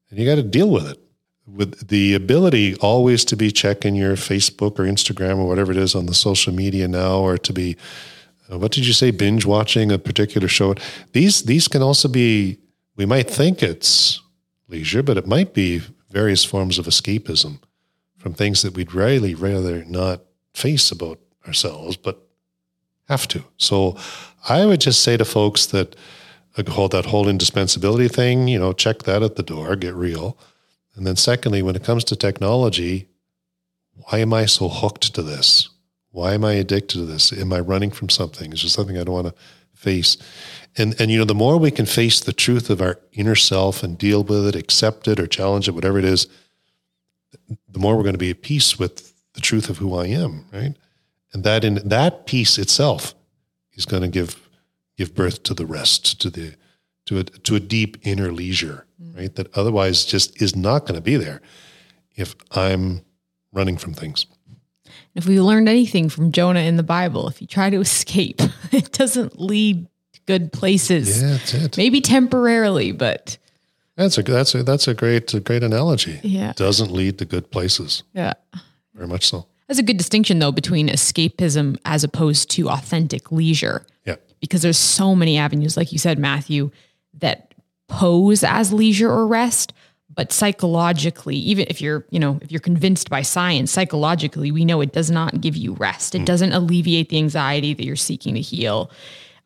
and 0.08 0.18
you 0.18 0.24
got 0.24 0.36
to 0.36 0.42
deal 0.42 0.70
with 0.70 0.88
it. 0.88 0.98
With 1.46 1.88
the 1.88 2.14
ability 2.14 2.76
always 2.76 3.24
to 3.26 3.36
be 3.36 3.50
checking 3.50 3.94
your 3.94 4.16
Facebook 4.16 4.78
or 4.78 4.84
Instagram 4.84 5.38
or 5.38 5.48
whatever 5.48 5.72
it 5.72 5.78
is 5.78 5.94
on 5.94 6.06
the 6.06 6.14
social 6.14 6.52
media 6.52 6.88
now, 6.88 7.18
or 7.18 7.38
to 7.38 7.52
be 7.52 7.76
uh, 8.50 8.58
what 8.58 8.72
did 8.72 8.86
you 8.86 8.92
say 8.92 9.10
binge 9.10 9.44
watching 9.46 9.90
a 9.90 9.98
particular 9.98 10.48
show 10.48 10.74
these 11.12 11.42
these 11.42 11.68
can 11.68 11.82
also 11.82 12.08
be 12.08 12.58
we 12.96 13.06
might 13.06 13.30
think 13.30 13.62
it's 13.62 14.20
leisure 14.68 15.02
but 15.02 15.16
it 15.16 15.26
might 15.26 15.54
be 15.54 15.80
various 16.10 16.44
forms 16.44 16.78
of 16.78 16.86
escapism 16.86 17.60
from 18.16 18.34
things 18.34 18.62
that 18.62 18.74
we'd 18.74 18.94
really 18.94 19.34
rather 19.34 19.84
not 19.84 20.22
face 20.54 20.90
about 20.90 21.18
ourselves 21.46 21.96
but 21.96 22.26
have 23.08 23.26
to 23.28 23.44
so 23.56 23.96
i 24.48 24.64
would 24.64 24.80
just 24.80 25.02
say 25.02 25.16
to 25.16 25.24
folks 25.24 25.66
that 25.66 25.96
uh, 26.56 26.70
hold 26.70 26.92
that 26.92 27.06
whole 27.06 27.28
indispensability 27.28 28.08
thing 28.08 28.48
you 28.48 28.58
know 28.58 28.72
check 28.72 29.04
that 29.04 29.22
at 29.22 29.36
the 29.36 29.42
door 29.42 29.76
get 29.76 29.94
real 29.94 30.36
and 30.94 31.06
then 31.06 31.16
secondly 31.16 31.62
when 31.62 31.76
it 31.76 31.84
comes 31.84 32.04
to 32.04 32.16
technology 32.16 33.08
why 33.94 34.18
am 34.18 34.32
i 34.32 34.44
so 34.44 34.68
hooked 34.68 35.14
to 35.14 35.22
this 35.22 35.68
why 36.10 36.34
am 36.34 36.44
I 36.44 36.54
addicted 36.54 36.98
to 36.98 37.04
this? 37.04 37.32
Am 37.32 37.52
I 37.52 37.60
running 37.60 37.90
from 37.90 38.08
something? 38.08 38.52
Is 38.52 38.62
there 38.62 38.70
something 38.70 38.98
I 38.98 39.04
don't 39.04 39.14
want 39.14 39.28
to 39.28 39.34
face? 39.74 40.16
And 40.78 40.98
and 41.00 41.10
you 41.10 41.18
know, 41.18 41.24
the 41.24 41.34
more 41.34 41.58
we 41.58 41.70
can 41.70 41.86
face 41.86 42.20
the 42.20 42.32
truth 42.32 42.70
of 42.70 42.80
our 42.80 42.98
inner 43.12 43.34
self 43.34 43.82
and 43.82 43.98
deal 43.98 44.22
with 44.22 44.46
it, 44.46 44.56
accept 44.56 45.08
it 45.08 45.18
or 45.18 45.26
challenge 45.26 45.68
it, 45.68 45.72
whatever 45.72 45.98
it 45.98 46.04
is, 46.04 46.28
the 47.68 47.78
more 47.78 47.96
we're 47.96 48.02
going 48.02 48.14
to 48.14 48.18
be 48.18 48.30
at 48.30 48.42
peace 48.42 48.78
with 48.78 49.12
the 49.34 49.40
truth 49.40 49.68
of 49.68 49.78
who 49.78 49.94
I 49.94 50.06
am, 50.06 50.46
right? 50.52 50.74
And 51.32 51.44
that 51.44 51.64
in 51.64 51.74
that 51.88 52.26
peace 52.26 52.58
itself 52.58 53.14
is 53.74 53.86
going 53.86 54.02
to 54.02 54.08
give 54.08 54.48
give 54.96 55.14
birth 55.14 55.42
to 55.44 55.54
the 55.54 55.66
rest, 55.66 56.20
to 56.20 56.30
the 56.30 56.54
to 57.06 57.18
a 57.18 57.24
to 57.24 57.54
a 57.54 57.60
deep 57.60 57.96
inner 58.02 58.32
leisure, 58.32 58.86
mm. 59.02 59.16
right? 59.16 59.34
That 59.34 59.56
otherwise 59.56 60.04
just 60.04 60.40
is 60.40 60.56
not 60.56 60.80
going 60.80 60.94
to 60.94 61.00
be 61.00 61.16
there 61.16 61.40
if 62.16 62.34
I'm 62.50 63.02
running 63.52 63.76
from 63.76 63.94
things. 63.94 64.26
If 65.14 65.26
we 65.26 65.40
learned 65.40 65.68
anything 65.68 66.08
from 66.08 66.32
Jonah 66.32 66.60
in 66.60 66.76
the 66.76 66.82
Bible, 66.82 67.28
if 67.28 67.40
you 67.40 67.46
try 67.46 67.70
to 67.70 67.80
escape, 67.80 68.40
it 68.72 68.92
doesn't 68.92 69.40
lead 69.40 69.86
good 70.28 70.52
places. 70.52 71.22
Yeah, 71.22 71.30
that's 71.30 71.54
it. 71.54 71.76
Maybe 71.78 72.02
temporarily, 72.02 72.92
but 72.92 73.38
That's 73.96 74.18
a 74.18 74.22
that's 74.22 74.54
a 74.54 74.62
that's 74.62 74.86
a 74.86 74.94
great 74.94 75.32
a 75.34 75.40
great 75.40 75.64
analogy. 75.64 76.20
Yeah. 76.22 76.52
doesn't 76.52 76.92
lead 76.92 77.18
to 77.18 77.24
good 77.24 77.50
places. 77.50 78.04
yeah. 78.12 78.34
Very 78.94 79.08
much 79.08 79.26
so. 79.26 79.46
That's 79.66 79.80
a 79.80 79.82
good 79.82 79.96
distinction 79.96 80.38
though 80.38 80.52
between 80.52 80.88
escapism 80.88 81.78
as 81.84 82.04
opposed 82.04 82.50
to 82.52 82.68
authentic 82.68 83.32
leisure. 83.32 83.86
Yeah. 84.04 84.16
Because 84.40 84.62
there's 84.62 84.78
so 84.78 85.14
many 85.14 85.38
avenues, 85.38 85.76
like 85.76 85.92
you 85.92 85.98
said, 85.98 86.18
Matthew, 86.18 86.70
that 87.14 87.54
pose 87.88 88.44
as 88.44 88.72
leisure 88.72 89.10
or 89.10 89.26
rest, 89.26 89.72
but 90.14 90.30
psychologically, 90.30 91.36
even 91.36 91.66
if 91.70 91.80
you're, 91.80 92.04
you 92.10 92.20
know, 92.20 92.38
if 92.42 92.52
you're 92.52 92.60
convinced 92.60 93.08
by 93.08 93.22
science, 93.22 93.70
psychologically, 93.70 94.50
we 94.50 94.64
know 94.64 94.82
it 94.82 94.92
does 94.92 95.10
not 95.10 95.40
give 95.40 95.56
you 95.56 95.72
rest. 95.74 96.14
It 96.14 96.22
mm. 96.22 96.26
doesn't 96.26 96.52
alleviate 96.52 97.08
the 97.08 97.18
anxiety 97.18 97.72
that 97.72 97.84
you're 97.84 97.96
seeking 97.96 98.34
to 98.34 98.40
heal. 98.40 98.90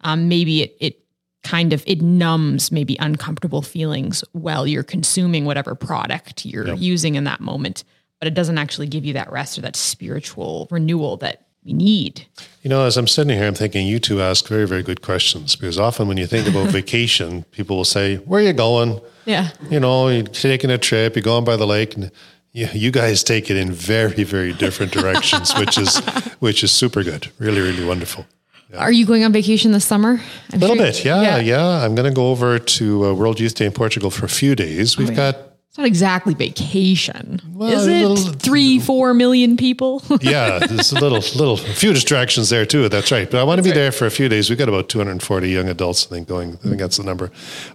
Um, 0.03 0.29
maybe 0.29 0.62
it 0.62 0.77
it 0.81 0.99
kind 1.43 1.73
of 1.73 1.83
it 1.87 2.01
numbs 2.01 2.71
maybe 2.71 2.97
uncomfortable 3.01 3.62
feelings 3.62 4.25
while 4.33 4.67
you're 4.67 4.83
consuming 4.83 5.45
whatever 5.45 5.75
product 5.75 6.45
you're 6.45 6.75
using 6.75 7.17
in 7.17 7.25
that 7.25 7.41
moment, 7.41 7.85
but 8.19 8.29
it 8.29 8.35
doesn't 8.35 8.59
actually 8.59 8.87
give 8.87 9.05
you 9.05 9.12
that 9.15 9.31
rest 9.31 9.59
or 9.59 9.62
that 9.62 9.77
spiritual 9.77 10.69
renewal 10.71 11.17
that 11.19 11.47
we 11.65 11.73
need. 11.73 12.27
You 12.62 12.71
know, 12.71 12.85
as 12.85 12.97
I'm 12.97 13.07
sitting 13.07 13.37
here, 13.37 13.47
I'm 13.47 13.55
thinking 13.55 13.87
you 13.87 13.99
two 13.99 14.21
ask 14.21 14.47
very 14.47 14.67
very 14.67 14.83
good 14.83 15.03
questions 15.03 15.57
because 15.57 15.79
often 15.79 16.09
when 16.09 16.17
you 16.17 16.27
think 16.27 16.49
about 16.49 16.69
vacation, 16.71 17.45
people 17.51 17.77
will 17.77 17.85
say, 17.85 18.17
"Where 18.17 18.41
are 18.41 18.47
you 18.47 18.53
going?" 18.53 19.01
Yeah. 19.25 19.51
You 19.71 19.81
know, 19.81 20.09
you're 20.09 20.25
taking 20.25 20.71
a 20.71 20.79
trip, 20.79 21.15
you're 21.15 21.23
going 21.23 21.45
by 21.45 21.57
the 21.57 21.67
lake, 21.67 21.95
and 21.95 22.11
you, 22.53 22.69
you 22.73 22.91
guys 22.91 23.23
take 23.23 23.51
it 23.51 23.57
in 23.57 23.73
very 23.73 24.25
very 24.25 24.53
different 24.53 24.93
directions, 24.93 25.53
which 25.57 25.79
is 25.79 25.99
which 26.41 26.62
is 26.65 26.71
super 26.71 27.03
good, 27.03 27.31
really 27.38 27.61
really 27.61 27.85
wonderful. 27.85 28.27
Are 28.76 28.92
you 28.92 29.06
going 29.06 29.24
on 29.24 29.32
vacation 29.32 29.72
this 29.72 29.85
summer? 29.85 30.12
A 30.50 30.54
I'm 30.54 30.61
little 30.61 30.76
sure- 30.76 30.85
bit, 30.87 31.04
yeah, 31.04 31.38
yeah. 31.38 31.85
I'm 31.85 31.94
going 31.94 32.08
to 32.08 32.14
go 32.14 32.30
over 32.30 32.58
to 32.58 33.06
uh, 33.06 33.12
World 33.14 33.38
Youth 33.40 33.54
Day 33.54 33.66
in 33.66 33.72
Portugal 33.72 34.11
for 34.11 34.24
a 34.24 34.28
few 34.28 34.54
days. 34.54 34.96
We've 34.96 35.14
got 35.14 35.37
It's 35.68 35.78
not 35.78 35.87
exactly 35.87 36.35
vacation, 36.35 37.40
is 37.62 37.87
it? 37.87 38.06
little- 38.06 38.16
Three, 38.32 38.78
four 38.78 39.14
million 39.14 39.56
people. 39.56 40.02
yeah, 40.20 40.58
there's 40.58 40.92
a 40.92 40.94
little, 41.00 41.18
little, 41.18 41.54
a 41.54 41.74
few 41.74 41.92
distractions 41.92 42.48
there 42.50 42.64
too. 42.66 42.88
That's 42.88 43.11
right. 43.12 43.30
But 43.30 43.40
I 43.40 43.44
want 43.44 43.58
to 43.58 43.62
be 43.62 43.72
there 43.72 43.92
for 43.92 44.06
a 44.06 44.11
few 44.11 44.28
days. 44.28 44.48
We've 44.48 44.58
got 44.58 44.68
about 44.68 44.88
240 44.88 45.48
young 45.50 45.68
adults, 45.68 46.06
I 46.06 46.08
think, 46.11 46.28
going. 46.28 46.54
I 46.64 46.68
think 46.68 46.78
that's 46.78 46.96
the 46.96 47.04
number. 47.04 47.30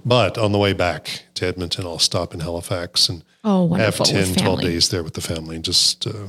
But 0.06 0.38
on 0.38 0.52
the 0.52 0.58
way 0.60 0.74
back 0.74 1.24
to 1.36 1.46
Edmonton, 1.48 1.86
I'll 1.86 2.00
stop 2.00 2.34
in 2.34 2.40
Halifax 2.42 3.08
and 3.10 3.24
Oh, 3.44 3.72
have 3.76 3.96
10, 3.98 4.16
with 4.16 4.38
12 4.38 4.62
days 4.62 4.90
there 4.90 5.04
with 5.04 5.14
the 5.14 5.22
family 5.22 5.56
and 5.56 5.64
just 5.64 6.06
uh, 6.06 6.28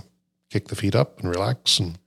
kick 0.51 0.69
the 0.69 0.77
feet 0.77 0.95
up 0.95 1.19
and 1.21 1.29
relax 1.29 1.81
and 1.81 1.99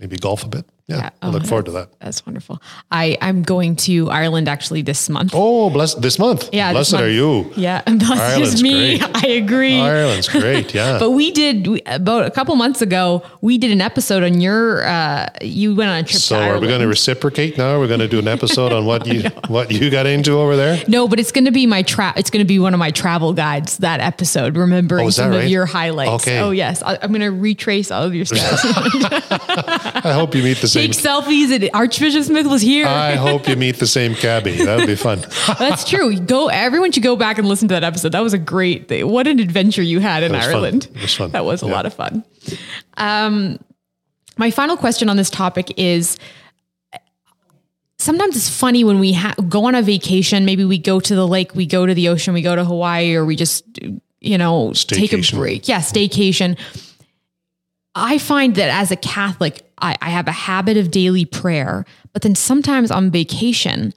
maybe 0.00 0.16
golf 0.16 0.42
a 0.44 0.48
bit. 0.48 0.66
Yeah, 0.88 0.96
Yeah. 0.98 1.10
I 1.20 1.26
Oh, 1.26 1.30
look 1.30 1.44
forward 1.46 1.64
to 1.66 1.72
that. 1.72 1.88
That's 1.98 2.24
wonderful. 2.24 2.62
I 2.92 3.18
I'm 3.20 3.42
going 3.42 3.74
to 3.86 4.08
Ireland 4.08 4.48
actually 4.48 4.82
this 4.82 5.08
month. 5.08 5.32
Oh, 5.34 5.68
bless 5.70 5.94
this 5.94 6.16
month. 6.18 6.48
yeah, 6.52 6.72
this 6.72 6.90
blessed 6.90 7.02
are 7.04 7.08
you. 7.10 7.50
Yeah, 7.56 7.82
blessed 7.86 8.12
Ireland's 8.12 8.54
is 8.54 8.62
me. 8.62 8.98
great. 8.98 9.16
I 9.24 9.28
agree. 9.30 9.80
Ireland's 9.80 10.28
great. 10.28 10.72
Yeah. 10.74 10.98
But 11.06 11.10
we 11.10 11.32
did 11.32 11.66
we, 11.66 11.82
about 11.86 12.24
a 12.26 12.30
couple 12.30 12.54
months 12.54 12.82
ago. 12.82 13.22
We 13.40 13.58
did 13.58 13.70
an 13.72 13.80
episode 13.80 14.22
on 14.22 14.40
your. 14.40 14.86
Uh, 14.86 15.26
you 15.42 15.74
went 15.74 15.90
on 15.90 15.96
a 15.98 16.02
trip. 16.04 16.20
so 16.22 16.38
are 16.38 16.60
we 16.60 16.68
going 16.68 16.80
to 16.80 16.86
reciprocate 16.88 17.58
now? 17.58 17.78
We're 17.80 17.88
going 17.88 18.00
to 18.00 18.08
do 18.08 18.18
an 18.20 18.28
episode 18.28 18.72
on 18.72 18.86
what 18.86 19.06
you 19.06 19.22
what 19.48 19.72
you 19.72 19.90
got 19.90 20.06
into 20.06 20.38
over 20.38 20.54
there. 20.56 20.82
No, 20.86 21.08
but 21.08 21.18
it's 21.18 21.32
going 21.32 21.46
to 21.46 21.50
be 21.52 21.66
my 21.66 21.82
tra- 21.82 22.14
It's 22.16 22.30
going 22.30 22.44
to 22.44 22.48
be 22.48 22.58
one 22.60 22.74
of 22.74 22.78
my 22.78 22.92
travel 22.92 23.32
guides. 23.32 23.78
That 23.78 23.98
episode, 24.00 24.56
remembering 24.56 25.06
Oh, 25.08 25.10
some 25.10 25.30
right? 25.32 25.44
of 25.44 25.50
your 25.50 25.66
highlights. 25.66 26.22
Okay. 26.26 26.38
Oh 26.38 26.52
yes, 26.52 26.80
I, 26.82 26.96
I'm 27.02 27.10
going 27.10 27.20
to 27.22 27.32
retrace 27.32 27.90
all 27.90 28.04
of 28.04 28.14
your 28.14 28.24
steps. 28.24 28.62
I 28.64 30.12
hope 30.14 30.34
you 30.34 30.42
meet 30.44 30.58
the 30.76 30.92
same. 30.92 30.92
Take 30.92 31.24
selfies. 31.24 31.54
And 31.54 31.70
Archbishop 31.74 32.24
Smith 32.24 32.46
was 32.46 32.62
here. 32.62 32.86
I 32.86 33.14
hope 33.16 33.48
you 33.48 33.56
meet 33.56 33.76
the 33.76 33.86
same 33.86 34.14
cabbie. 34.14 34.56
That 34.64 34.78
would 34.78 34.86
be 34.86 34.96
fun. 34.96 35.20
That's 35.58 35.88
true. 35.88 36.18
Go. 36.20 36.48
Everyone 36.48 36.92
should 36.92 37.02
go 37.02 37.16
back 37.16 37.38
and 37.38 37.48
listen 37.48 37.68
to 37.68 37.74
that 37.74 37.84
episode. 37.84 38.12
That 38.12 38.22
was 38.22 38.32
a 38.34 38.38
great. 38.38 38.88
Thing. 38.88 39.08
What 39.10 39.26
an 39.26 39.38
adventure 39.40 39.82
you 39.82 40.00
had 40.00 40.22
in 40.22 40.32
was 40.32 40.44
fun. 40.44 40.50
Ireland. 40.54 40.88
It 40.94 41.02
was 41.02 41.14
fun. 41.14 41.30
That 41.32 41.44
was 41.44 41.62
a 41.62 41.66
Yeah. 41.66 41.72
lot 41.72 41.86
of 41.86 41.94
fun. 41.94 42.24
Um, 42.96 43.58
my 44.38 44.50
final 44.50 44.76
question 44.76 45.08
on 45.08 45.16
this 45.16 45.30
topic 45.30 45.72
is. 45.76 46.16
Sometimes 47.98 48.36
it's 48.36 48.48
funny 48.50 48.84
when 48.84 48.98
we 49.00 49.14
ha- 49.14 49.34
go 49.48 49.64
on 49.64 49.74
a 49.74 49.80
vacation. 49.80 50.44
Maybe 50.44 50.64
we 50.66 50.76
go 50.76 51.00
to 51.00 51.14
the 51.14 51.26
lake, 51.26 51.54
we 51.54 51.64
go 51.64 51.86
to 51.86 51.94
the 51.94 52.08
ocean, 52.08 52.34
we 52.34 52.42
go 52.42 52.54
to 52.54 52.62
Hawaii, 52.62 53.14
or 53.14 53.24
we 53.24 53.36
just, 53.36 53.64
you 54.20 54.36
know, 54.36 54.72
take 54.74 55.14
a 55.14 55.22
break. 55.34 55.66
Yeah, 55.66 55.80
staycation. 55.80 56.58
I 57.96 58.18
find 58.18 58.54
that 58.56 58.68
as 58.68 58.90
a 58.92 58.96
Catholic, 58.96 59.62
I, 59.78 59.96
I 60.02 60.10
have 60.10 60.28
a 60.28 60.32
habit 60.32 60.76
of 60.76 60.90
daily 60.90 61.24
prayer, 61.24 61.84
but 62.12 62.22
then 62.22 62.34
sometimes 62.34 62.90
on 62.90 63.10
vacation, 63.10 63.92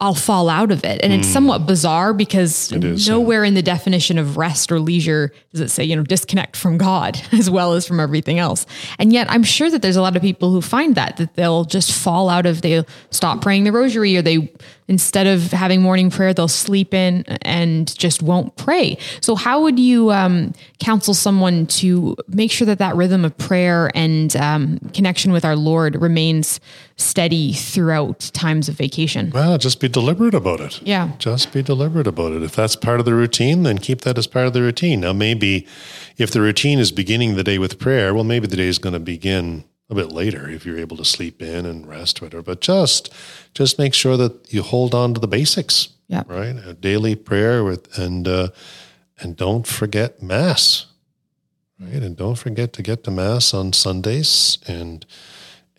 I'll 0.00 0.14
fall 0.14 0.48
out 0.48 0.70
of 0.70 0.84
it. 0.84 1.00
And 1.02 1.12
it's 1.12 1.26
somewhat 1.26 1.66
bizarre 1.66 2.12
because 2.14 2.68
Hmm. 2.70 2.82
is, 2.84 3.08
yeah. 3.08 3.14
nowhere 3.14 3.42
in 3.42 3.54
the 3.54 3.62
definition 3.62 4.16
of 4.18 4.36
rest 4.36 4.70
or 4.70 4.78
leisure 4.78 5.32
does 5.50 5.60
it 5.60 5.70
say, 5.70 5.82
you 5.82 5.96
know, 5.96 6.04
disconnect 6.04 6.54
from 6.56 6.78
God 6.78 7.20
as 7.32 7.50
well 7.50 7.72
as 7.72 7.84
from 7.86 7.98
everything 7.98 8.38
else. 8.38 8.64
And 9.00 9.12
yet 9.12 9.26
I'm 9.28 9.42
sure 9.42 9.68
that 9.70 9.82
there's 9.82 9.96
a 9.96 10.02
lot 10.02 10.14
of 10.14 10.22
people 10.22 10.52
who 10.52 10.60
find 10.60 10.94
that, 10.94 11.16
that 11.16 11.34
they'll 11.34 11.64
just 11.64 11.90
fall 11.90 12.28
out 12.28 12.46
of, 12.46 12.62
they'll 12.62 12.86
stop 13.10 13.40
praying 13.42 13.64
the 13.64 13.72
rosary 13.72 14.16
or 14.16 14.22
they, 14.22 14.52
instead 14.88 15.26
of 15.26 15.52
having 15.52 15.82
morning 15.82 16.10
prayer, 16.10 16.32
they'll 16.32 16.48
sleep 16.48 16.94
in 16.94 17.24
and 17.42 17.96
just 17.98 18.22
won't 18.22 18.56
pray. 18.56 18.98
So 19.20 19.34
how 19.34 19.62
would 19.62 19.78
you 19.78 20.10
um, 20.10 20.54
counsel 20.78 21.14
someone 21.14 21.66
to 21.66 22.16
make 22.28 22.50
sure 22.50 22.66
that 22.66 22.78
that 22.78 22.96
rhythm 22.96 23.24
of 23.24 23.36
prayer 23.36 23.90
and 23.94 24.34
um, 24.36 24.78
connection 24.94 25.32
with 25.32 25.44
our 25.44 25.56
Lord 25.56 26.00
remains 26.00 26.60
steady 26.96 27.52
throughout 27.52 28.30
times 28.32 28.68
of 28.68 28.76
vacation? 28.76 29.30
Well, 29.30 29.58
just 29.58 29.80
be 29.80 29.88
be 29.88 29.92
deliberate 29.92 30.34
about 30.34 30.60
it. 30.60 30.80
Yeah. 30.82 31.12
Just 31.18 31.52
be 31.52 31.62
deliberate 31.62 32.06
about 32.06 32.32
it. 32.32 32.42
If 32.42 32.54
that's 32.54 32.76
part 32.76 33.00
of 33.00 33.06
the 33.06 33.14
routine, 33.14 33.62
then 33.62 33.78
keep 33.78 34.02
that 34.02 34.18
as 34.18 34.26
part 34.26 34.46
of 34.46 34.52
the 34.52 34.60
routine. 34.60 35.00
Now, 35.00 35.12
maybe 35.12 35.66
if 36.16 36.30
the 36.30 36.40
routine 36.40 36.78
is 36.78 36.92
beginning 36.92 37.36
the 37.36 37.44
day 37.44 37.58
with 37.58 37.78
prayer, 37.78 38.14
well, 38.14 38.24
maybe 38.24 38.46
the 38.46 38.56
day 38.56 38.68
is 38.68 38.78
going 38.78 38.92
to 38.92 39.00
begin 39.00 39.64
a 39.90 39.94
bit 39.94 40.12
later 40.12 40.48
if 40.48 40.66
you're 40.66 40.78
able 40.78 40.96
to 40.98 41.04
sleep 41.04 41.40
in 41.42 41.64
and 41.66 41.86
rest, 41.86 42.20
whatever. 42.20 42.42
But 42.42 42.60
just, 42.60 43.12
just 43.54 43.78
make 43.78 43.94
sure 43.94 44.16
that 44.16 44.52
you 44.52 44.62
hold 44.62 44.94
on 44.94 45.14
to 45.14 45.20
the 45.20 45.28
basics. 45.28 45.88
Yeah. 46.08 46.22
Right. 46.26 46.56
A 46.56 46.74
daily 46.74 47.14
prayer 47.16 47.64
with, 47.64 47.96
and, 47.98 48.26
uh, 48.28 48.48
and 49.20 49.36
don't 49.36 49.66
forget 49.66 50.22
mass. 50.22 50.86
Right. 51.80 52.02
And 52.02 52.16
don't 52.16 52.36
forget 52.36 52.72
to 52.74 52.82
get 52.82 53.04
to 53.04 53.10
mass 53.10 53.54
on 53.54 53.72
Sundays 53.72 54.58
and, 54.66 55.06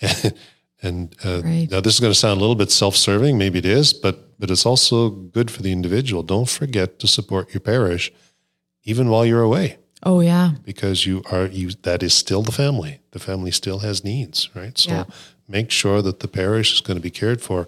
and 0.02 0.34
and 0.82 1.14
uh, 1.26 1.42
Right. 1.44 1.68
now 1.70 1.82
this 1.82 1.94
is 1.96 2.00
going 2.00 2.14
to 2.14 2.18
sound 2.18 2.38
a 2.38 2.40
little 2.42 2.56
bit 2.56 2.72
self-serving, 2.72 3.38
maybe 3.38 3.60
it 3.60 3.66
is, 3.66 3.92
but 3.94 4.40
but 4.40 4.50
it's 4.50 4.66
also 4.66 5.10
good 5.10 5.52
for 5.52 5.62
the 5.62 5.74
individual. 5.74 6.24
Don't 6.24 6.48
forget 6.48 7.00
to 7.00 7.08
support 7.08 7.54
your 7.54 7.60
parish, 7.60 8.14
even 8.86 9.10
while 9.10 9.26
you're 9.26 9.42
away, 9.42 9.78
Oh 10.04 10.22
yeah. 10.22 10.52
because 10.64 11.06
you 11.06 11.24
are 11.32 11.46
you. 11.48 11.72
That 11.84 12.02
is 12.04 12.14
still 12.14 12.42
the 12.42 12.52
family. 12.52 13.00
The 13.12 13.20
family 13.20 13.52
still 13.52 13.80
has 13.80 14.04
needs, 14.04 14.50
right? 14.56 14.78
So 14.78 14.92
Yeah. 14.92 15.04
make 15.48 15.72
sure 15.72 16.02
that 16.02 16.20
the 16.20 16.28
parish 16.28 16.74
is 16.74 16.82
going 16.82 16.98
to 16.98 17.02
be 17.04 17.10
cared 17.12 17.42
for. 17.42 17.68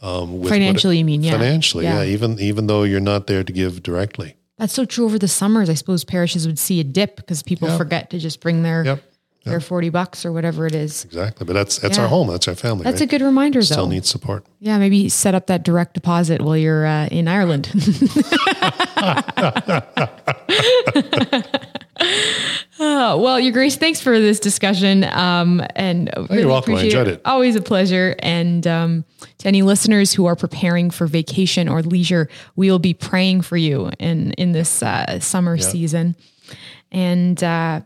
Um, 0.00 0.38
with 0.40 0.48
Financially, 0.50 0.98
you 0.98 1.04
mean, 1.04 1.22
yeah. 1.24 1.32
Financially, 1.32 1.84
Yeah. 1.84 2.02
yeah. 2.02 2.08
Even 2.14 2.38
even 2.38 2.68
though 2.68 2.84
you're 2.84 3.00
not 3.00 3.26
there 3.26 3.44
to 3.44 3.52
give 3.52 3.82
directly. 3.82 4.36
That's 4.56 4.72
so 4.72 4.84
true 4.84 5.04
over 5.04 5.18
the 5.18 5.28
summers. 5.28 5.68
I 5.68 5.74
suppose 5.74 6.04
parishes 6.04 6.46
would 6.46 6.58
see 6.58 6.80
a 6.80 6.84
dip 6.84 7.16
because 7.16 7.42
people 7.42 7.68
Yeah. 7.68 7.76
forget 7.76 8.10
to 8.10 8.18
just 8.18 8.40
bring 8.40 8.62
their 8.62 8.84
Yep. 8.84 9.02
Their 9.48 9.60
40 9.60 9.88
bucks 9.90 10.24
or 10.24 10.32
whatever 10.32 10.66
it 10.66 10.74
is. 10.74 11.04
Exactly, 11.04 11.44
but 11.46 11.52
that's 11.54 11.78
that's 11.78 11.96
Yeah. 11.96 12.04
our 12.04 12.08
home. 12.08 12.28
That's 12.28 12.46
our 12.48 12.54
family. 12.54 12.84
That's 12.84 13.00
right? 13.00 13.08
a 13.08 13.10
good 13.10 13.22
reminder 13.22 13.62
Still 13.62 13.84
though. 13.86 13.90
needs 13.92 14.08
support. 14.08 14.44
Yeah, 14.60 14.78
maybe 14.78 15.08
set 15.08 15.34
up 15.34 15.46
that 15.46 15.62
direct 15.64 15.94
deposit 15.94 16.40
while 16.42 16.56
you're 16.56 16.86
uh, 16.86 17.06
in 17.10 17.28
Ireland. 17.28 17.70
Oh, 22.80 23.18
well, 23.20 23.40
Your 23.40 23.52
Grace, 23.52 23.76
thanks 23.76 24.00
for 24.00 24.18
this 24.18 24.38
discussion. 24.40 25.04
Um, 25.04 25.62
and 25.74 26.10
really 26.30 26.44
welcome. 26.44 26.74
I 26.74 26.78
appreciate 26.78 26.98
enjoyed 27.00 27.14
it. 27.14 27.22
Always 27.24 27.56
a 27.56 27.60
pleasure. 27.60 28.14
And 28.20 28.66
um, 28.66 29.04
to 29.38 29.48
any 29.48 29.62
listeners 29.62 30.12
who 30.12 30.26
are 30.26 30.36
preparing 30.36 30.90
for 30.90 31.06
vacation 31.06 31.68
or 31.68 31.82
leisure, 31.82 32.28
we 32.56 32.70
will 32.70 32.78
be 32.78 32.94
praying 32.94 33.42
for 33.42 33.56
you 33.56 33.90
in 33.98 34.32
in 34.32 34.52
this 34.52 34.82
uh, 34.82 35.18
summer 35.20 35.58
season. 35.58 36.14
And 36.92 37.42
uh, 37.44 37.80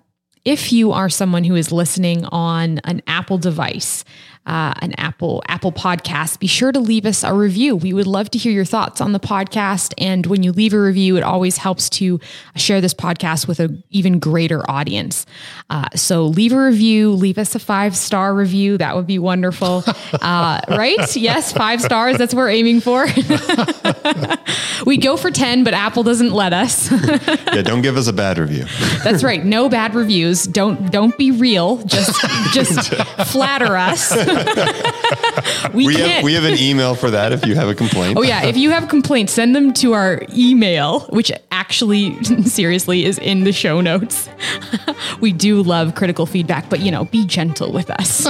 if 0.44 0.72
you 0.72 0.92
are 0.92 1.08
someone 1.08 1.44
who 1.44 1.54
is 1.54 1.70
listening 1.70 2.24
on 2.26 2.78
an 2.84 3.02
Apple 3.06 3.38
device, 3.38 4.04
uh, 4.46 4.74
an 4.80 4.92
Apple 4.98 5.42
Apple 5.48 5.72
podcast, 5.72 6.38
be 6.38 6.46
sure 6.46 6.72
to 6.72 6.80
leave 6.80 7.06
us 7.06 7.22
a 7.22 7.32
review. 7.32 7.76
We 7.76 7.92
would 7.92 8.06
love 8.06 8.30
to 8.30 8.38
hear 8.38 8.52
your 8.52 8.64
thoughts 8.64 9.00
on 9.00 9.12
the 9.12 9.20
podcast. 9.20 9.94
And 9.98 10.26
when 10.26 10.42
you 10.42 10.52
leave 10.52 10.74
a 10.74 10.80
review, 10.80 11.16
it 11.16 11.22
always 11.22 11.58
helps 11.58 11.88
to 11.90 12.18
share 12.56 12.80
this 12.80 12.94
podcast 12.94 13.46
with 13.46 13.60
an 13.60 13.82
even 13.90 14.18
greater 14.18 14.68
audience. 14.70 15.26
Uh, 15.70 15.88
so 15.94 16.26
leave 16.26 16.52
a 16.52 16.64
review, 16.64 17.12
leave 17.12 17.38
us 17.38 17.54
a 17.54 17.58
five 17.58 17.96
star 17.96 18.34
review. 18.34 18.78
That 18.78 18.96
would 18.96 19.06
be 19.06 19.18
wonderful. 19.18 19.84
Uh, 20.22 20.60
right? 20.68 21.16
Yes, 21.16 21.52
five 21.52 21.80
stars. 21.80 22.18
That's 22.18 22.34
what 22.34 22.42
we're 22.42 22.50
aiming 22.50 22.80
for. 22.80 23.06
we 24.86 24.96
go 24.96 25.16
for 25.16 25.30
10, 25.30 25.64
but 25.64 25.74
Apple 25.74 26.02
doesn't 26.02 26.32
let 26.32 26.52
us. 26.52 26.90
Yeah, 26.90 27.62
don't 27.62 27.82
give 27.82 27.96
us 27.96 28.06
a 28.08 28.12
bad 28.12 28.38
review. 28.38 28.64
That's 29.04 29.22
right. 29.24 29.44
No 29.44 29.68
bad 29.68 29.94
reviews. 29.94 30.44
Don't 30.44 30.90
don't 30.90 31.16
be 31.16 31.30
real. 31.30 31.78
Just 31.84 32.20
just 32.52 32.94
flatter 33.30 33.76
us. 33.76 34.10
we, 35.74 35.86
We 35.86 35.94
can't. 35.96 36.10
have 36.10 36.24
we 36.24 36.34
have 36.34 36.44
an 36.44 36.58
email 36.58 36.94
for 36.94 37.10
that 37.10 37.32
if 37.32 37.46
you 37.46 37.54
have 37.54 37.68
a 37.68 37.74
complaint. 37.74 38.18
oh 38.18 38.22
yeah, 38.22 38.44
if 38.44 38.56
you 38.56 38.70
have 38.70 38.88
complaints, 38.88 39.32
send 39.32 39.54
them 39.54 39.72
to 39.74 39.92
our 39.92 40.22
email, 40.34 41.00
which 41.10 41.30
actually 41.50 42.22
seriously 42.44 43.04
is 43.04 43.18
in 43.18 43.44
the 43.44 43.52
show 43.52 43.80
notes. 43.80 44.28
we 45.20 45.32
do 45.32 45.62
love 45.62 45.94
critical 45.94 46.26
feedback, 46.26 46.68
but 46.70 46.80
you 46.80 46.90
know, 46.90 47.04
be 47.06 47.24
gentle 47.26 47.72
with 47.72 47.90
us. 47.90 48.26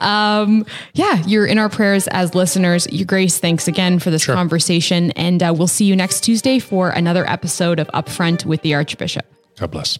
um, 0.00 0.66
yeah, 0.94 1.22
you're 1.26 1.46
in 1.46 1.58
our 1.58 1.68
prayers 1.68 2.08
as 2.08 2.34
listeners. 2.34 2.86
Your 2.92 3.06
Grace, 3.06 3.38
thanks 3.38 3.68
again 3.68 3.98
for 3.98 4.10
this 4.10 4.26
conversation, 4.26 5.10
and 5.12 5.42
uh, 5.42 5.54
we'll 5.56 5.66
see 5.66 5.84
you 5.84 5.96
next 5.96 6.20
Tuesday 6.22 6.58
for 6.58 6.90
another 6.90 7.28
episode 7.28 7.78
of 7.78 7.88
Upfront 7.88 8.44
with 8.44 8.62
the 8.62 8.74
Archbishop. 8.74 9.26
God 9.58 9.70
bless. 9.70 9.98